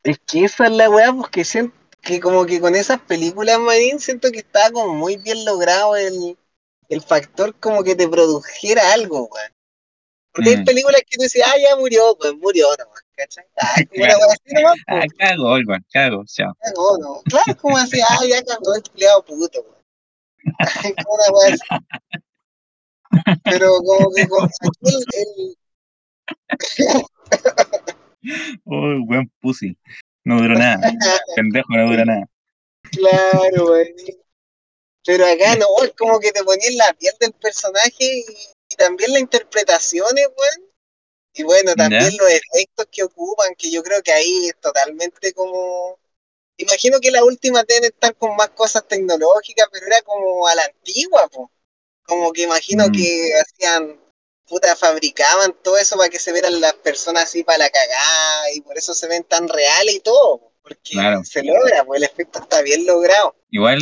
[0.04, 4.00] Es que esa es la weá, porque siento que como que con esas películas, Marín,
[4.00, 6.38] siento que estaba como muy bien logrado el,
[6.90, 9.52] el factor como que te produjera algo, weón.
[10.34, 13.46] Porque hay Mm, películas que tú dices, ah, ya murió, pues murió nomás, ¿cachai?
[13.58, 14.18] Ah, claro.
[14.88, 16.54] Ah, pues, cago, weón, cago, chao.
[16.60, 17.22] cagó, ¿no?
[17.24, 19.84] Claro, es como así, ah, ya cagó el empleado puto, weón.
[21.06, 21.58] Como una así.
[23.46, 24.50] Pero como que con
[24.82, 25.58] el,
[28.66, 29.78] Oh, buen pussy.
[30.26, 30.80] No duró nada.
[31.36, 32.30] Pendejo, no dura nada.
[32.92, 33.88] claro, weón.
[35.06, 38.26] Pero acá no, es como que te ponía en la piel del personaje y,
[38.70, 40.70] y también las interpretaciones, weón.
[41.34, 41.76] Y bueno, ¿Ya?
[41.76, 46.00] también los efectos que ocupan, que yo creo que ahí es totalmente como.
[46.58, 50.64] Imagino que las últimas deben estar con más cosas tecnológicas, pero era como a la
[50.64, 51.52] antigua, po.
[52.06, 54.00] Como que imagino Mm, que hacían,
[54.48, 58.62] puta, fabricaban todo eso para que se vieran las personas así para la cagada, y
[58.62, 61.24] por eso se ven tan reales y todo, po, porque claro.
[61.24, 63.36] se logra, pues el efecto está bien logrado.
[63.50, 63.80] Igual,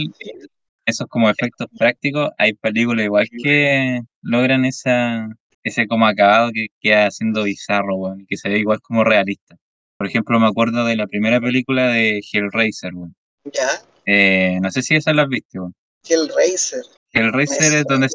[0.86, 5.28] esos como efectos prácticos, hay películas igual que logran esa,
[5.64, 9.56] ese como acabado que queda siendo bizarro, weón, y que se ve igual como realista.
[9.98, 13.16] Por ejemplo, me acuerdo de la primera película de Hellraiser, weón.
[13.46, 13.70] ¿Ya?
[14.06, 15.72] Eh, no sé si esa la has visto.
[16.08, 16.82] Hellraiser.
[17.14, 18.08] Hellraiser es donde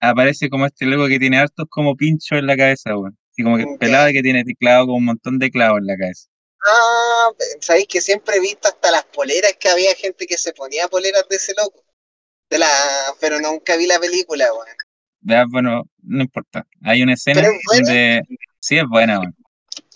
[0.00, 3.16] aparece como este loco que tiene hartos como pinchos en la cabeza, weón.
[3.32, 3.78] Así como que es Ya.
[3.78, 6.28] pelado y que tiene clavado con un montón de clavos en la cabeza.
[6.66, 7.28] Ah,
[7.60, 11.24] sabéis que siempre he visto hasta las poleras que había gente que se ponía poleras
[11.28, 11.82] de ese loco.
[12.50, 12.66] De la,
[13.20, 14.66] pero nunca vi la película, weón.
[15.20, 16.66] Ya, bueno, no importa.
[16.82, 18.22] Hay una escena es donde.
[18.60, 19.36] Sí, es buena, weón.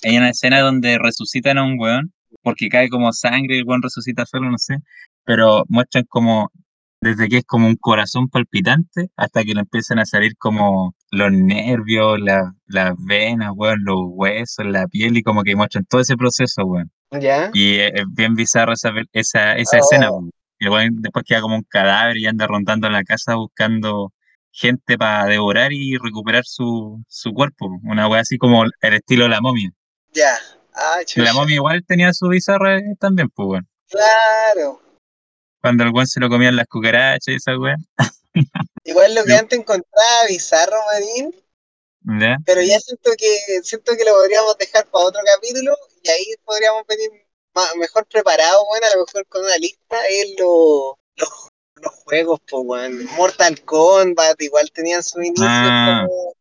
[0.05, 3.83] Hay una escena donde resucitan a un weón, porque cae como sangre y el weón
[3.83, 4.77] resucita solo, no sé.
[5.25, 6.51] Pero muestran como.
[7.01, 11.33] Desde que es como un corazón palpitante hasta que le empiezan a salir como los
[11.33, 16.17] nervios, la- las venas, weón, los huesos, la piel y como que muestran todo ese
[16.17, 16.91] proceso, weón.
[17.19, 17.51] ¿Ya?
[17.55, 20.31] Y es, es bien bizarro esa, esa, esa escena, Oh, weón.
[20.59, 24.13] Y weón después queda como un cadáver y anda rondando la casa buscando
[24.53, 27.67] gente para devorar y recuperar su, su cuerpo.
[27.85, 29.71] Una wea así como el estilo de la momia.
[30.13, 30.35] ya.
[30.75, 33.69] Ah, la momia igual tenía su bizarra eh, también, pues, weón.
[33.89, 34.81] Claro.
[35.61, 37.77] Cuando weón se lo comían las cucarachas y esa wea.
[38.85, 41.35] Igual lo que antes encontraba bizarro, Marín,
[42.21, 42.37] ¿Ya?
[42.47, 46.87] pero ya siento que siento que lo podríamos dejar para otro capítulo y ahí podríamos
[46.87, 47.11] venir
[47.77, 51.29] mejor preparados, bueno, a lo mejor con una lista es lo- los,
[51.77, 53.05] los juegos, pues, weón.
[53.17, 56.35] Mortal Kombat, igual tenían su inicio Ah, como,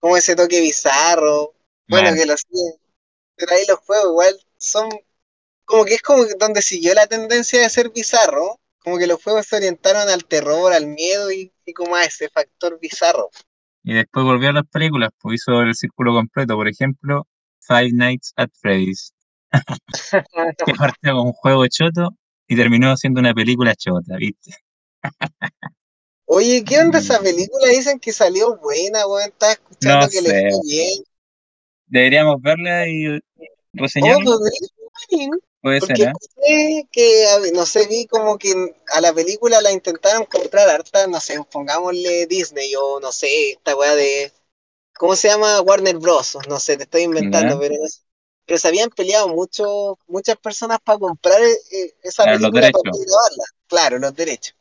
[0.00, 1.54] como ese toque bizarro.
[1.88, 2.74] Bueno, que lo siguen.
[3.36, 4.88] Pero ahí los juegos igual son
[5.66, 8.60] como que es como donde siguió la tendencia de ser bizarro.
[8.80, 12.30] Como que los juegos se orientaron al terror, al miedo y, y como a ese
[12.30, 13.30] factor bizarro.
[13.84, 16.54] Y después volvió a las películas, pues hizo el círculo completo.
[16.56, 17.26] Por ejemplo,
[17.60, 19.14] Five Nights at Freddy's.
[20.64, 22.10] Que partió con un juego choto
[22.46, 24.52] y terminó siendo una película chota, ¿viste?
[26.26, 27.68] Oye, ¿qué onda Mm, esa película?
[27.68, 29.28] Dicen que salió buena, weón.
[29.28, 31.02] Estaba No escuchando que le fue bien.
[31.88, 33.18] Deberíamos verla y
[34.00, 34.24] Oh, reseñarla.
[34.24, 34.50] pues,
[35.66, 36.12] Puede Porque ser, ¿eh?
[36.90, 38.52] que, no sé, vi como que
[38.94, 43.76] a la película la intentaron comprar harta, no sé, pongámosle Disney o no sé, esta
[43.76, 44.32] weá de.
[44.98, 45.60] ¿Cómo se llama?
[45.62, 46.38] Warner Bros.
[46.48, 47.76] No sé, te estoy inventando, pero.
[48.46, 53.44] Pero se habían peleado mucho, muchas personas para comprar eh, esa película para grabarla.
[53.68, 54.56] Claro, los derechos.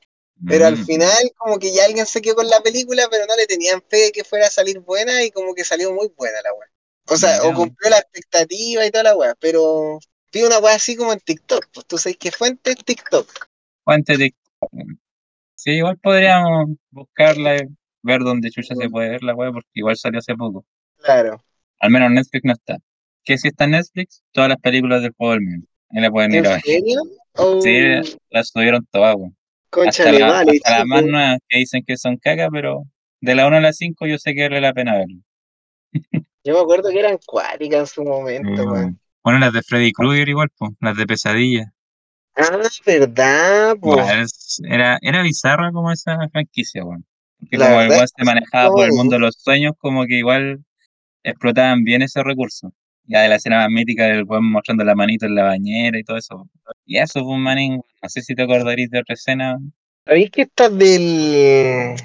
[0.48, 3.36] Pero al Mm, final, como que ya alguien se quedó con la película, pero no
[3.36, 6.42] le tenían fe de que fuera a salir buena y como que salió muy buena
[6.44, 6.70] la weá.
[7.08, 10.00] O sea, o cumplió la expectativa y toda la weá, pero
[10.36, 11.68] vi una weá así como en TikTok.
[11.74, 13.28] Pues tú sabes qué fuente es TikTok.
[13.84, 14.34] fuente de...
[15.56, 17.62] Sí, igual podríamos buscarla y
[18.04, 20.66] ver dónde chucha se puede ver la web, porque igual salió hace poco.
[20.98, 21.42] Claro.
[21.80, 22.78] Al menos en Netflix no está.
[23.24, 25.64] que si está en Netflix, todas las películas del juego del mismo.
[25.90, 26.62] Ahí la pueden ir ¿En a ver.
[26.62, 27.02] serio?
[27.38, 27.72] Oh, Sí,
[28.30, 29.36] las subieron todas, weón.
[29.72, 32.84] Hasta, cónchale, la- vale, hasta más nuevas que dicen que son caca, pero
[33.22, 35.20] de la 1 a la 5 yo sé que vale la pena verlo.
[36.44, 39.00] Yo me acuerdo que eran cuáticas en su momento, weón.
[39.26, 41.74] Bueno, las de Freddy Krueger igual, pues, las de Pesadilla.
[42.36, 43.94] Ah, verdad, po.
[43.94, 47.04] Igual, es- era, era bizarra como esa franquicia, weón.
[47.40, 50.20] Porque La como el se que manejaba por el mundo de los sueños, como que
[50.20, 50.64] igual
[51.24, 52.72] explotaban bien ese recurso.
[53.06, 56.04] Ya de la escena más mítica del weón mostrando la manito en la bañera y
[56.04, 56.48] todo eso.
[56.86, 57.82] Y eso fue un manín.
[58.04, 59.58] No sé si te acordaréis de otra escena.
[60.06, 61.96] ¿Sabéis que estas del.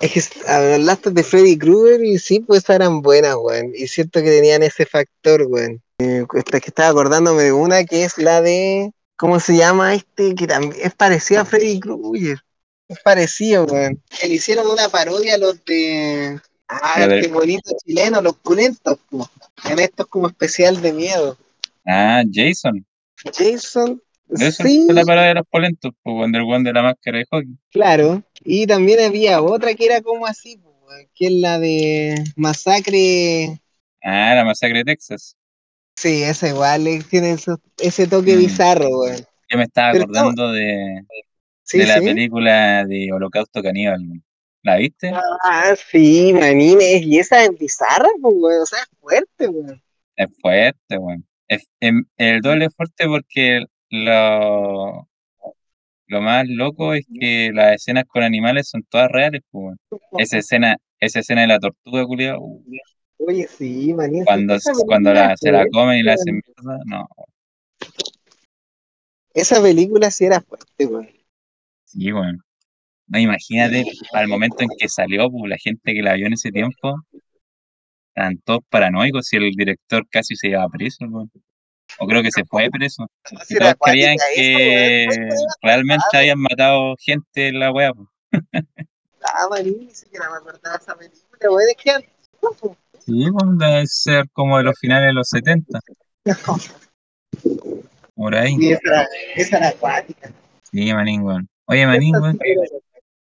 [0.00, 3.72] Es que hablaste de Freddy Krueger y sí, pues eran buenas, weón.
[3.74, 5.81] Y siento que tenían ese factor, weón.
[6.02, 8.92] Eh, es que estaba acordándome de una que es la de.
[9.16, 10.34] ¿Cómo se llama este?
[10.34, 12.38] Que también es parecido a Freddy Krueger.
[12.88, 14.02] Es parecido, weón.
[14.20, 16.40] Que le hicieron una parodia a los de.
[16.68, 19.28] Ah, de- este bonito chileno, los pulentos, po.
[19.68, 21.36] En estos como especial de miedo.
[21.86, 22.84] Ah, Jason.
[23.36, 24.02] Jason.
[24.30, 27.18] Eso Sí, fue la parada de los polentos, pues, cuando el weón de la máscara
[27.18, 27.56] de hockey.
[27.70, 33.60] Claro, y también había otra que era como así, weón, que es la de Masacre.
[34.02, 35.36] Ah, la masacre de Texas.
[35.96, 38.38] Sí, esa igual eh, tiene eso- ese toque Mm.
[38.38, 39.16] bizarro, weón.
[39.50, 41.04] Yo me estaba Pero acordando de,
[41.64, 42.04] Sí, de la sí.
[42.04, 44.00] película de Holocausto Caníbal.
[44.62, 45.12] ¿La viste?
[45.44, 49.82] Ah, sí, manines, y esa es bizarra, pues, weón, o sea, es fuerte, weón.
[50.16, 50.98] Es fuerte.
[51.48, 55.08] Es, em- el doble es fuerte porque lo,
[56.06, 59.76] lo más loco es que las escenas con animales son todas reales, pues.
[60.18, 62.64] Esa escena, esa escena de la tortuga, culiao, uh,
[63.24, 64.56] Oye, sí, manines, cuando,
[64.86, 67.08] cuando la, se la comen y la hacen mierda, no.
[69.32, 71.08] Esa película sí era fuerte, weón.
[71.84, 72.42] Sí, weón.
[73.06, 76.50] No, imagínate, al momento en que salió, pues, la gente que la vio en ese
[76.50, 76.96] tiempo,
[78.08, 81.30] estaban todos paranoicos y el director casi se llevaba preso, weón.
[81.98, 83.06] O creo que se fue preso.
[83.48, 85.06] Y todos creían que
[85.62, 88.08] realmente habían matado gente en la weá, pues.
[89.22, 92.12] Ah, manines, ni siquiera me acordaba esa película, weón, es que.
[93.04, 95.80] Sí, pues debe ser como de los finales de los 70,
[98.14, 98.56] por ahí.
[98.56, 98.72] Sí,
[99.34, 100.32] esa era, acuática.
[100.70, 101.24] Sí, manín.
[101.66, 102.14] Oye, manín,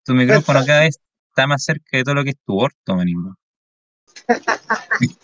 [0.05, 3.35] tu micrófono cada vez está más cerca de todo lo que es tu orto, manín.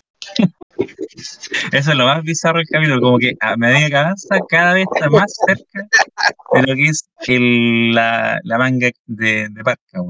[1.71, 4.87] Eso es lo más bizarro del capítulo, como que a medida que avanza, cada vez
[4.93, 5.87] está más cerca
[6.53, 10.01] de lo que es el, la, la manga de, de parca.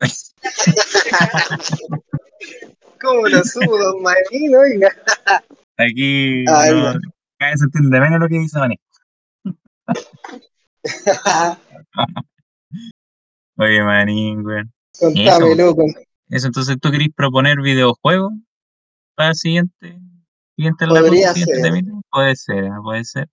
[3.02, 4.54] ¿Cómo lo subo, don Marín?
[4.54, 4.88] Oiga.
[5.76, 6.92] Aquí Ay, no,
[7.38, 8.78] cada vez se entiende menos lo que dice manín.
[13.56, 14.72] Oye, manín, weón.
[14.98, 15.54] Contame, Eso.
[15.54, 15.86] loco.
[16.28, 18.32] Eso, entonces, ¿tú querés proponer videojuegos
[19.14, 19.98] para el siguiente,
[20.56, 21.84] siguiente Podría siguiente ser.
[22.10, 23.28] Puede ser, puede ser.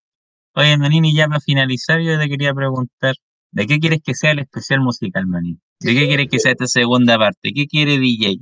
[0.55, 3.15] Oye, Manini, ya para finalizar, yo te quería preguntar,
[3.51, 5.59] ¿de qué quieres que sea el especial musical, Manini?
[5.79, 7.51] ¿De qué quieres que sea esta segunda parte?
[7.53, 8.39] ¿Qué quiere DJ?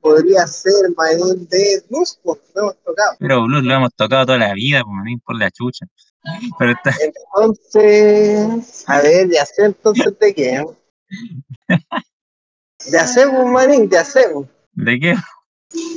[0.00, 3.16] Podría ser Marín de Blues, pues, lo hemos tocado.
[3.18, 4.82] Pero blues lo hemos tocado toda la vida,
[5.24, 5.86] por la chucha.
[6.58, 10.64] Pero está, Entonces, a ver, ya sé entonces de qué.
[12.90, 14.26] Ya sé, Marín, ya sé.
[14.72, 15.14] ¿de qué?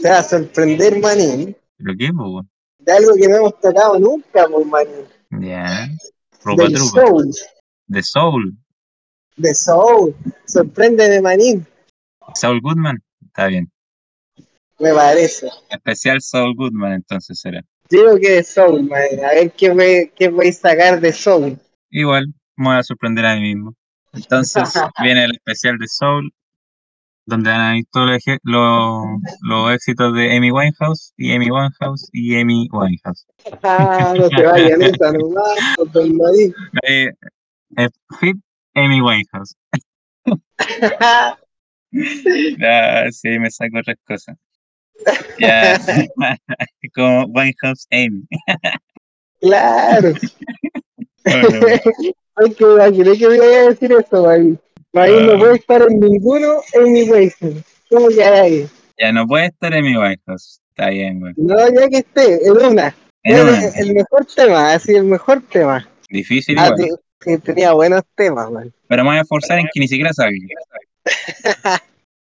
[0.01, 2.11] Te va a sorprender, Marín, ¿Pero qué,
[2.79, 5.05] de algo que no hemos tocado nunca, pues, Marín.
[5.31, 5.89] Ya.
[6.43, 7.01] Rupa Del trupa.
[7.01, 7.33] Soul.
[7.87, 8.57] De Soul.
[9.35, 10.15] De Soul.
[10.45, 11.65] Sorpréndeme, Marín,
[12.35, 13.01] Saul Goodman.
[13.37, 13.71] Está bien.
[14.79, 15.47] me parece.
[15.69, 17.61] Especial Saul Goodman, entonces será.
[17.87, 18.89] Digo que de Soul.
[18.91, 21.59] A ver qué, me, qué voy a sacar de Soul.
[21.91, 23.75] Igual, me voy a sorprender a mí mismo.
[24.11, 24.73] Entonces
[25.03, 26.33] viene el especial de Soul,
[27.27, 29.05] donde ir todos los, los,
[29.41, 33.27] los éxitos de Amy Winehouse y Amy Winehouse y Amy Winehouse.
[33.61, 35.59] Ah, no te vayan esa nomás,
[38.19, 38.37] fit
[38.73, 39.55] Amy Winehouse.
[42.59, 44.35] Ya, sí, me saco otras cosas.
[45.39, 45.79] Ya,
[46.95, 48.23] como Winehouse Amy.
[49.41, 50.13] claro.
[51.23, 51.47] Bueno,
[52.35, 54.59] Ay, que imaginé que me iba a decir eso, Marín.
[54.93, 55.39] Marín no Ah.
[55.39, 57.57] puede estar en ninguno en mi Wasted.
[57.89, 58.67] ¿Cómo que hay?
[58.99, 60.61] ya no puede estar Amy Winehouse.
[60.69, 61.33] Está bien, güey.
[61.37, 62.95] No, ya que esté, en una.
[63.23, 63.35] En
[63.75, 65.87] el mejor tema, así, el mejor tema.
[66.09, 66.77] Difícil Ah, igual.
[66.89, 68.71] te- que tenía buenos temas, man.
[68.87, 70.37] Pero me voy a esforzar en que ni siquiera salga.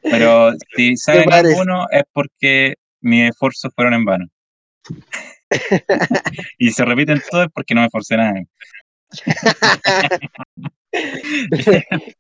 [0.02, 4.26] Pero si salen algunos es porque mis esfuerzos fueron en vano.
[6.58, 8.34] y se repiten todos porque no me esforcé nada.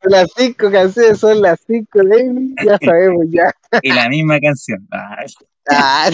[0.02, 3.52] las cinco canciones son las cinco de ya sabemos ya.
[3.82, 4.86] Y la misma canción.
[4.90, 6.10] Ah,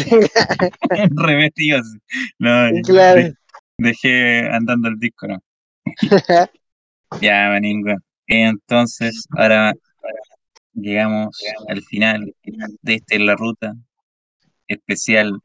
[1.10, 1.98] Revestido así.
[2.38, 3.32] No, claro.
[3.78, 5.42] dejé andando el disco, ¿no?
[7.20, 7.94] ya, maningo.
[8.26, 9.74] Entonces, ahora
[10.74, 11.36] llegamos
[11.68, 12.34] al final
[12.82, 13.74] de esta la ruta
[14.68, 15.38] especial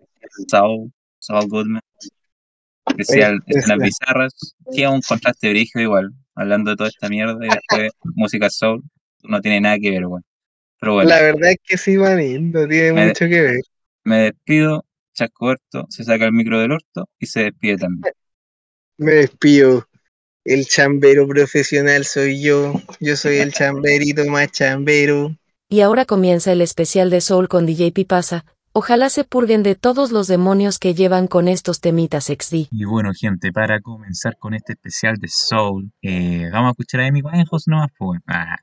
[0.47, 1.81] Saul, Saul Goodman,
[2.87, 4.33] especial escenas bizarras,
[4.73, 8.83] que es un contraste brígido igual, hablando de toda esta mierda y después música soul,
[9.23, 10.03] no tiene nada que ver.
[10.79, 11.09] Pero bueno.
[11.09, 13.61] La verdad es que sí, manito, tiene mucho que ver.
[14.03, 15.55] Me despido, Chasco
[15.89, 18.13] se saca el micro del orto y se despide también.
[18.97, 19.86] Me despido.
[20.47, 22.71] El chambero profesional soy yo.
[23.01, 25.35] Yo soy el chamberito más chambero.
[25.67, 28.45] Y ahora comienza el especial de Soul con DJ Pipasa.
[28.71, 32.69] Ojalá se purguen de todos los demonios que llevan con estos temitas XD.
[32.71, 37.07] Y bueno, gente, para comenzar con este especial de Soul, eh, vamos a escuchar a
[37.07, 38.21] Amy Winehouse nomás, pues.
[38.25, 38.55] Ah,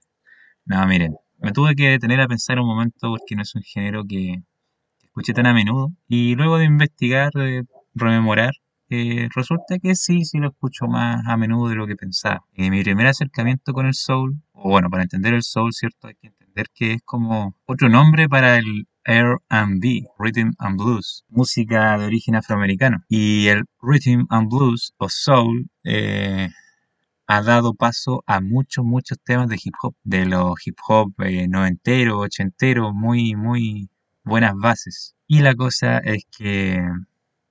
[0.64, 4.04] no, miren, me tuve que detener a pensar un momento porque no es un género
[4.08, 4.40] que
[5.02, 5.92] escuché tan a menudo.
[6.08, 7.64] Y luego de investigar, de
[7.94, 8.54] rememorar,
[8.94, 12.44] eh, resulta que sí, sí lo escucho más a menudo de lo que pensaba.
[12.54, 16.08] Eh, mi primer acercamiento con el soul, o bueno, para entender el soul, ¿cierto?
[16.08, 21.98] Hay que entender que es como otro nombre para el R&B, Rhythm and Blues, música
[21.98, 23.04] de origen afroamericano.
[23.08, 26.48] Y el Rhythm and Blues o soul eh,
[27.26, 31.48] ha dado paso a muchos, muchos temas de hip hop, de los hip hop eh,
[31.48, 33.88] noventeros, ochenteros, muy, muy
[34.24, 35.14] buenas bases.
[35.26, 36.82] Y la cosa es que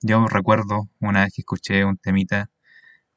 [0.04, 2.50] yo recuerdo una vez que escuché un temita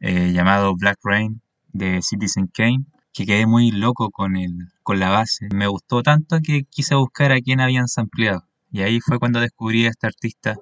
[0.00, 5.10] eh, llamado Black Rain de Citizen Kane, que quedé muy loco con, el, con la
[5.10, 5.48] base.
[5.52, 8.46] Me gustó tanto que quise buscar a quién habían sampleado.
[8.70, 10.54] Y ahí fue cuando descubrí a este artista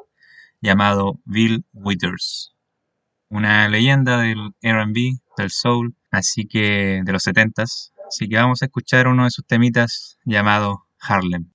[0.61, 2.55] llamado Bill Withers.
[3.29, 7.93] Una leyenda del RB, del soul, así que de los 70s.
[8.09, 11.51] Así que vamos a escuchar uno de sus temitas llamado Harlem.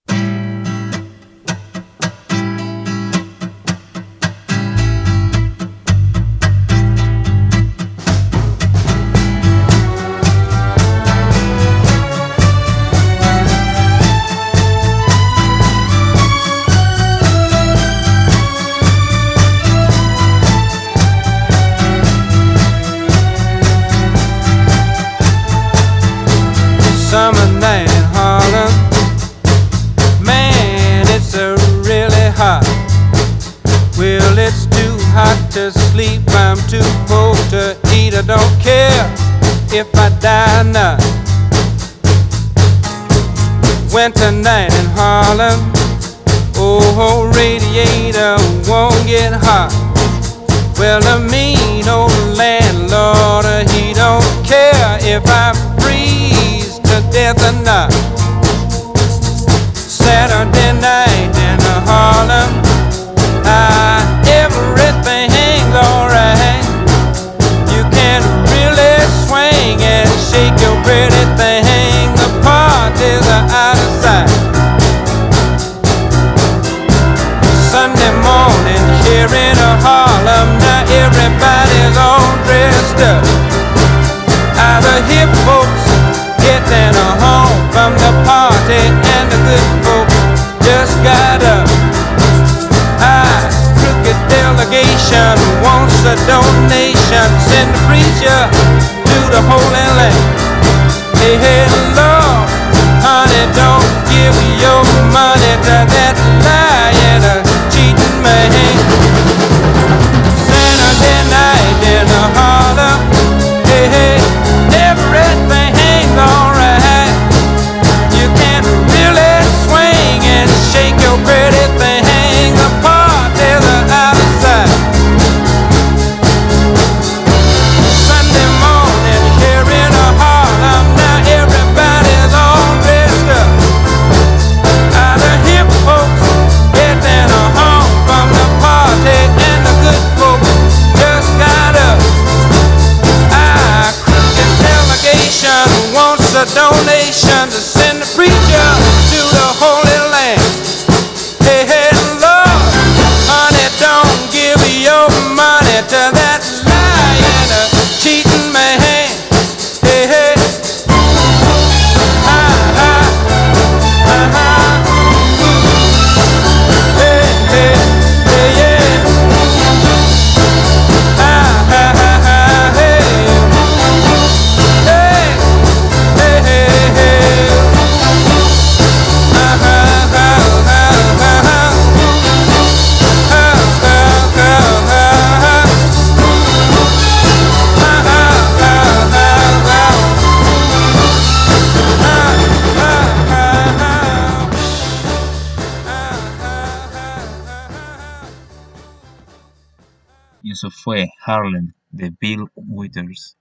[201.30, 203.38] Harlem de Bill Withers,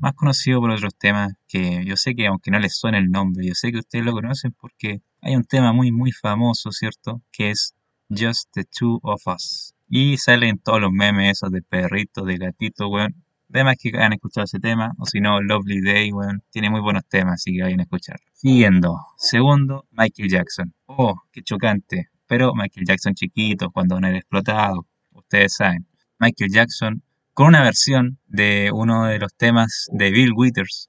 [0.00, 3.46] más conocido por otros temas que yo sé que aunque no les suene el nombre,
[3.46, 7.22] yo sé que ustedes lo conocen porque hay un tema muy muy famoso, ¿cierto?
[7.32, 7.74] Que es
[8.10, 9.74] Just the Two of Us.
[9.88, 13.14] Y salen todos los memes esos de perrito, de gatito, weón.
[13.50, 16.42] Temas que han escuchado ese tema, o si no, Lovely Day, weón.
[16.50, 18.18] Tiene muy buenos temas, así que vayan a escuchar.
[18.32, 18.98] Siguiendo.
[19.16, 20.74] Segundo, Michael Jackson.
[20.86, 22.08] Oh, qué chocante.
[22.26, 24.86] Pero Michael Jackson chiquito, cuando no era explotado.
[25.12, 25.86] Ustedes saben.
[26.18, 27.02] Michael Jackson
[27.34, 30.88] con una versión de uno de los temas de Bill Withers,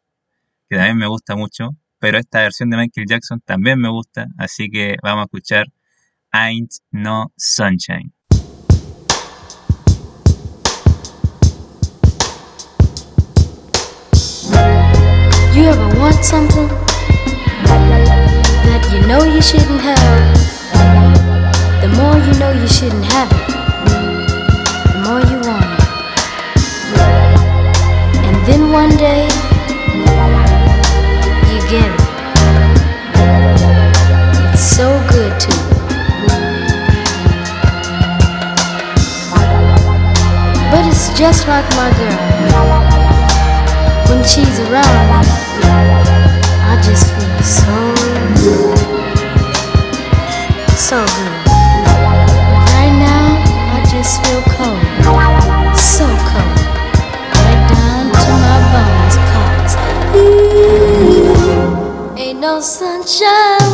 [0.69, 4.69] que también me gusta mucho, pero esta versión de Michael Jackson también me gusta, así
[4.69, 5.65] que vamos a escuchar
[6.31, 8.13] Ain't No Sunshine.
[15.55, 16.69] You ever want something?
[21.81, 23.64] The more you know you shouldn't have it,
[28.45, 29.23] then one day,
[31.49, 32.01] you get it.
[34.53, 35.65] It's so good to you.
[40.71, 42.19] But it's just like my girl.
[44.09, 45.21] When she's around me,
[46.71, 47.75] I just feel so
[48.41, 48.77] good.
[50.77, 51.44] So good.
[62.45, 63.64] 就算真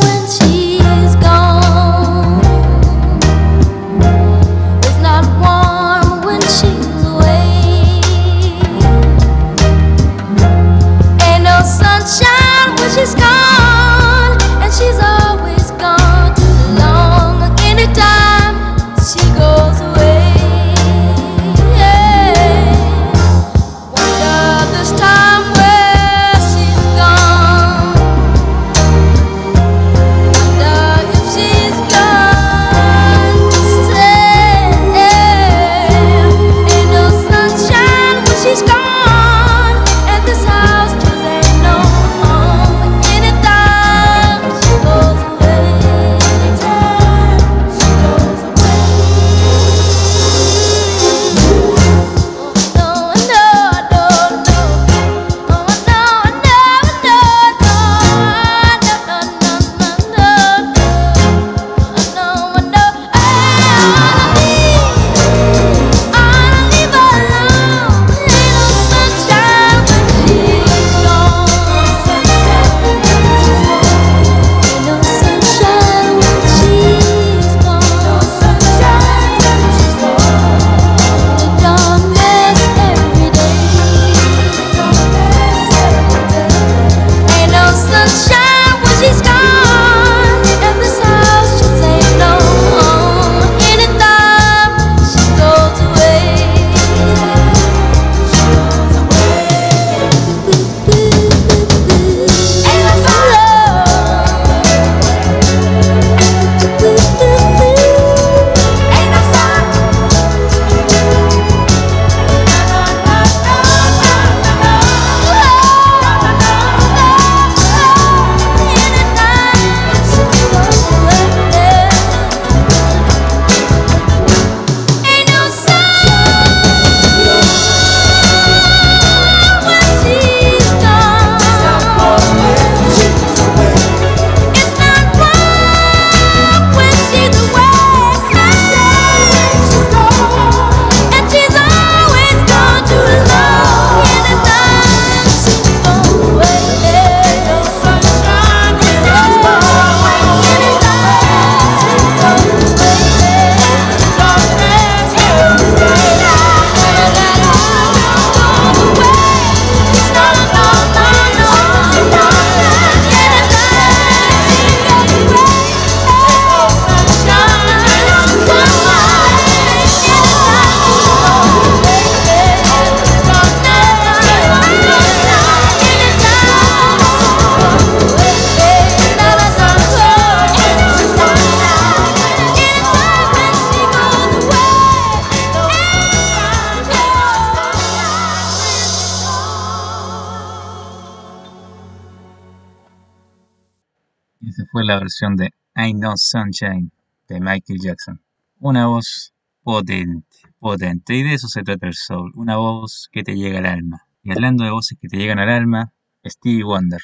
[195.38, 196.92] de Ain't No Sunshine
[197.28, 198.22] de Michael Jackson.
[198.60, 199.34] Una voz
[199.64, 201.16] potente, potente.
[201.16, 204.08] Y de eso se trata el soul, una voz que te llega al alma.
[204.24, 205.92] Y hablando de voces que te llegan al alma,
[206.26, 207.02] Stevie Wonder.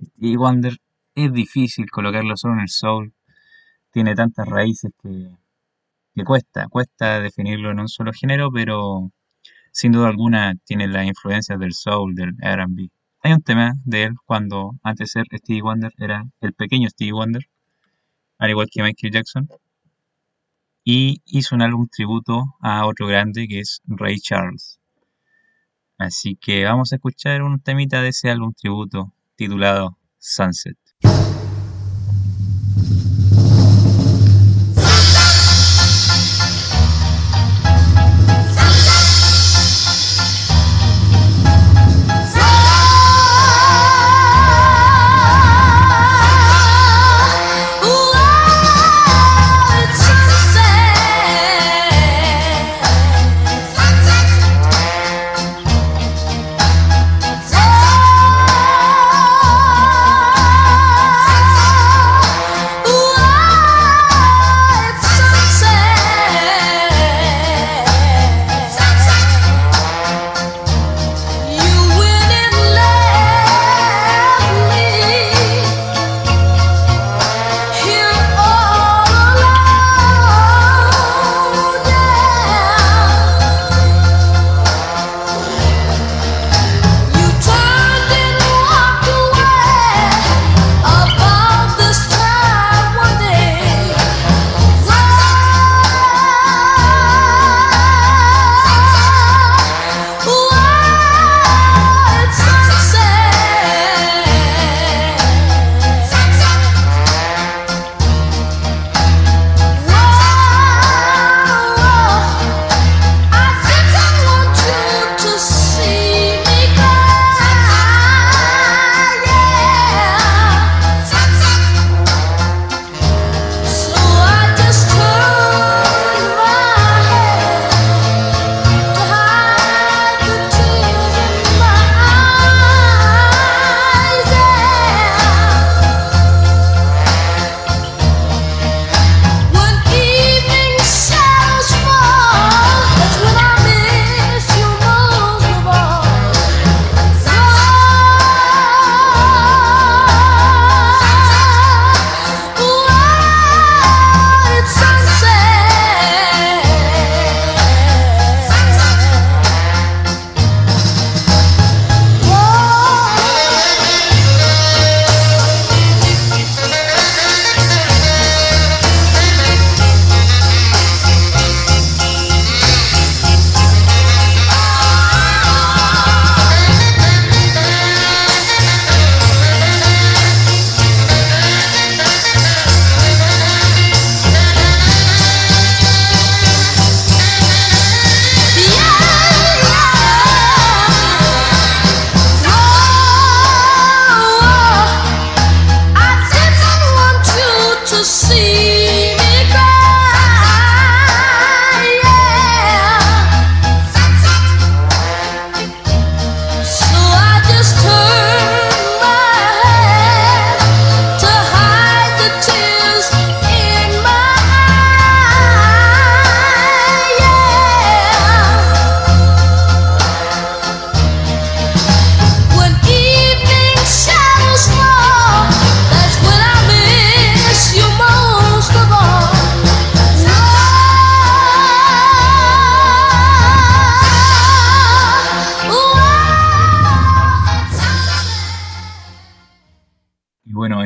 [0.00, 0.76] Stevie Wonder
[1.14, 3.12] es difícil colocarlo solo en el soul,
[3.90, 5.36] tiene tantas raíces que,
[6.14, 9.10] que cuesta, cuesta definirlo en un solo género, pero
[9.72, 12.90] sin duda alguna tiene las influencias del soul, del R&B.
[13.20, 17.12] Hay un tema de él cuando antes de ser Stevie Wonder era el pequeño Stevie
[17.12, 17.48] Wonder,
[18.38, 19.48] al igual que Michael Jackson,
[20.84, 24.78] y hizo un álbum tributo a otro grande que es Ray Charles.
[25.98, 30.78] Así que vamos a escuchar un temita de ese álbum tributo titulado Sunset.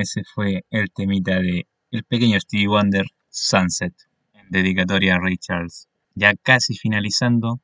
[0.01, 3.95] Ese fue el temita de el pequeño Stevie Wonder, Sunset,
[4.33, 5.89] en dedicatoria a Ray Charles.
[6.15, 7.61] Ya casi finalizando,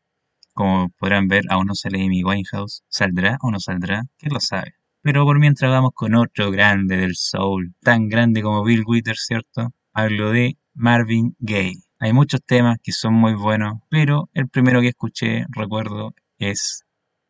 [0.55, 2.83] como podrán ver, aún no sale Amy Winehouse.
[2.89, 4.03] ¿Saldrá o no saldrá?
[4.19, 4.75] ¿Quién lo sabe?
[5.03, 9.73] Pero por mientras vamos con otro grande del soul, tan grande como Bill Withers, ¿cierto?
[9.93, 11.83] Hablo de Marvin Gaye.
[11.99, 16.85] Hay muchos temas que son muy buenos, pero el primero que escuché, recuerdo, es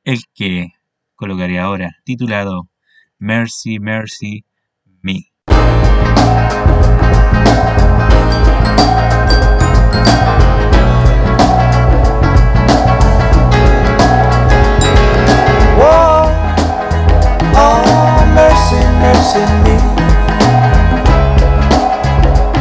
[0.04, 0.72] el que
[1.14, 2.68] colocaré ahora, titulado
[3.18, 4.44] Mercy, Mercy,
[5.02, 5.30] Me.
[17.60, 19.76] Oh, mercy, mercy me.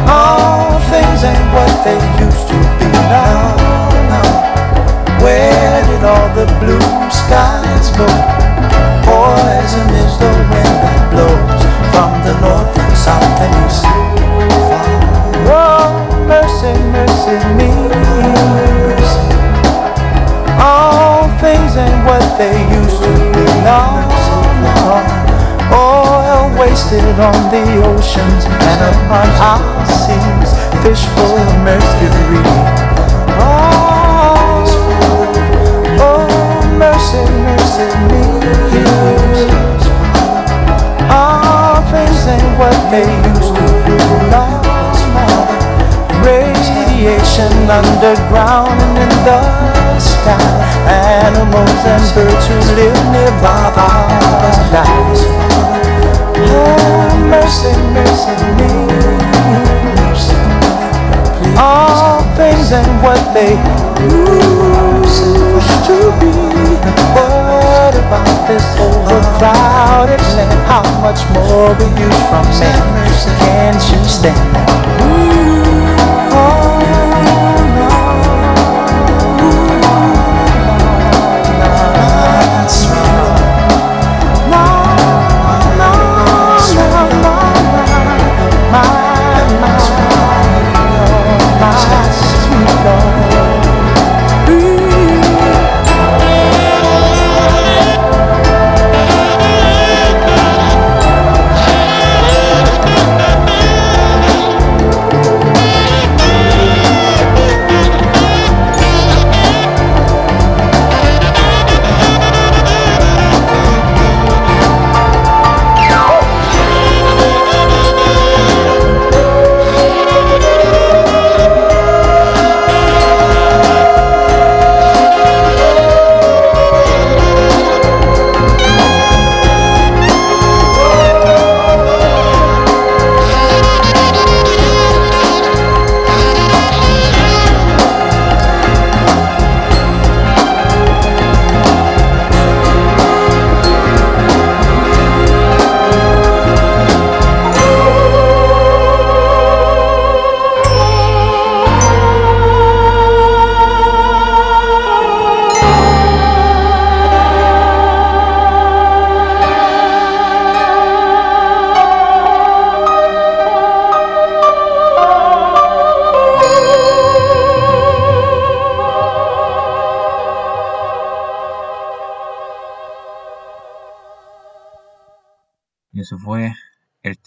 [0.08, 3.56] All things ain't what they used to be now.
[5.22, 8.37] Where did all the blue skies go?
[27.20, 30.50] On the oceans and upon our seas.
[30.82, 32.42] Fish full of mercury.
[33.40, 34.64] Oh,
[35.98, 38.27] oh, mercy, mercy me.
[42.58, 43.94] What they used to be.
[44.34, 44.44] No,
[45.14, 45.26] no.
[46.26, 49.40] Radiation underground and in the
[50.02, 50.42] sky.
[51.22, 55.22] Animals and birds who live nearby are dying.
[56.50, 58.72] Oh, mercy, mercy me.
[61.56, 63.54] All things and what they
[64.02, 65.24] used
[65.86, 66.34] to be.
[67.14, 68.66] What about this
[69.18, 70.66] overcrowded land?
[70.66, 72.78] How much more will you from man?
[73.40, 75.57] Can't you stand that?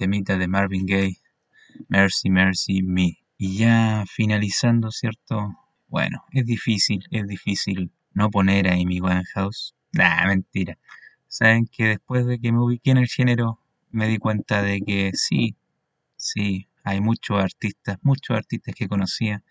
[0.01, 1.21] Temita de Marvin Gaye,
[1.87, 3.19] Mercy, Mercy Me.
[3.37, 5.55] Y ya finalizando, ¿cierto?
[5.87, 9.75] Bueno, es difícil, es difícil no poner a Amy Winehouse.
[9.91, 10.79] Nah, mentira.
[11.27, 13.59] Saben que después de que me ubiqué en el género,
[13.91, 15.55] me di cuenta de que sí,
[16.15, 19.43] sí, hay muchos artistas, muchos artistas que conocía,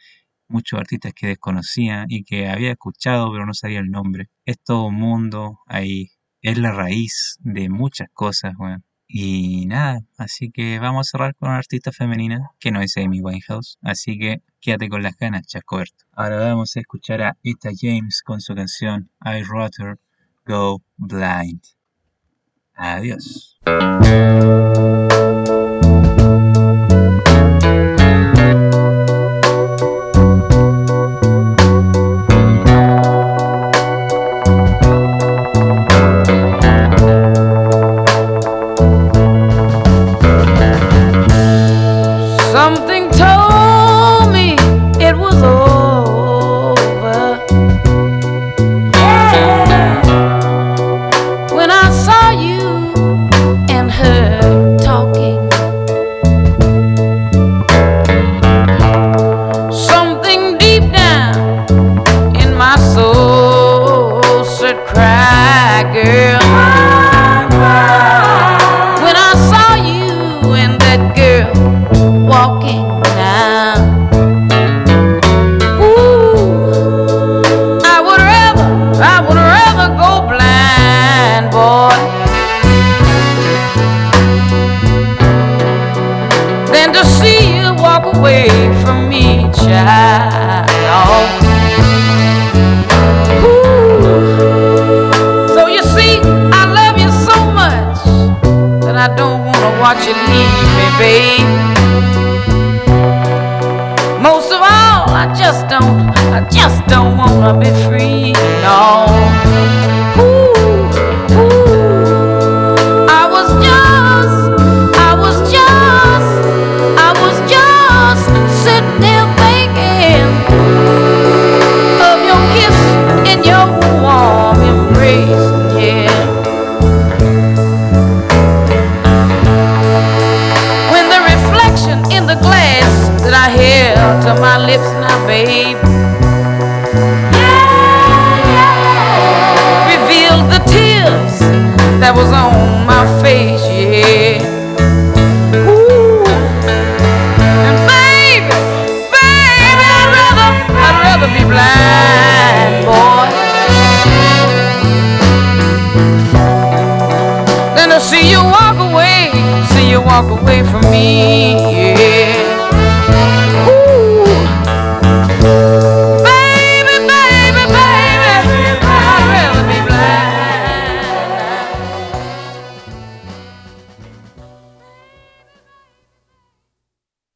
[0.49, 4.31] muchos artistas que desconocía y que había escuchado pero no sabía el nombre.
[4.45, 6.11] Es todo un mundo, ahí
[6.43, 8.85] es la raíz de muchas cosas, weón.
[9.13, 13.21] Y nada, así que vamos a cerrar con una artista femenina que no es Amy
[13.21, 16.05] Winehouse, así que quédate con las ganas, Chascoberto.
[16.13, 19.99] Ahora vamos a escuchar a Etta James con su canción I Rather
[20.47, 21.61] Go Blind.
[22.75, 23.59] Adiós.
[72.31, 73.00] Walking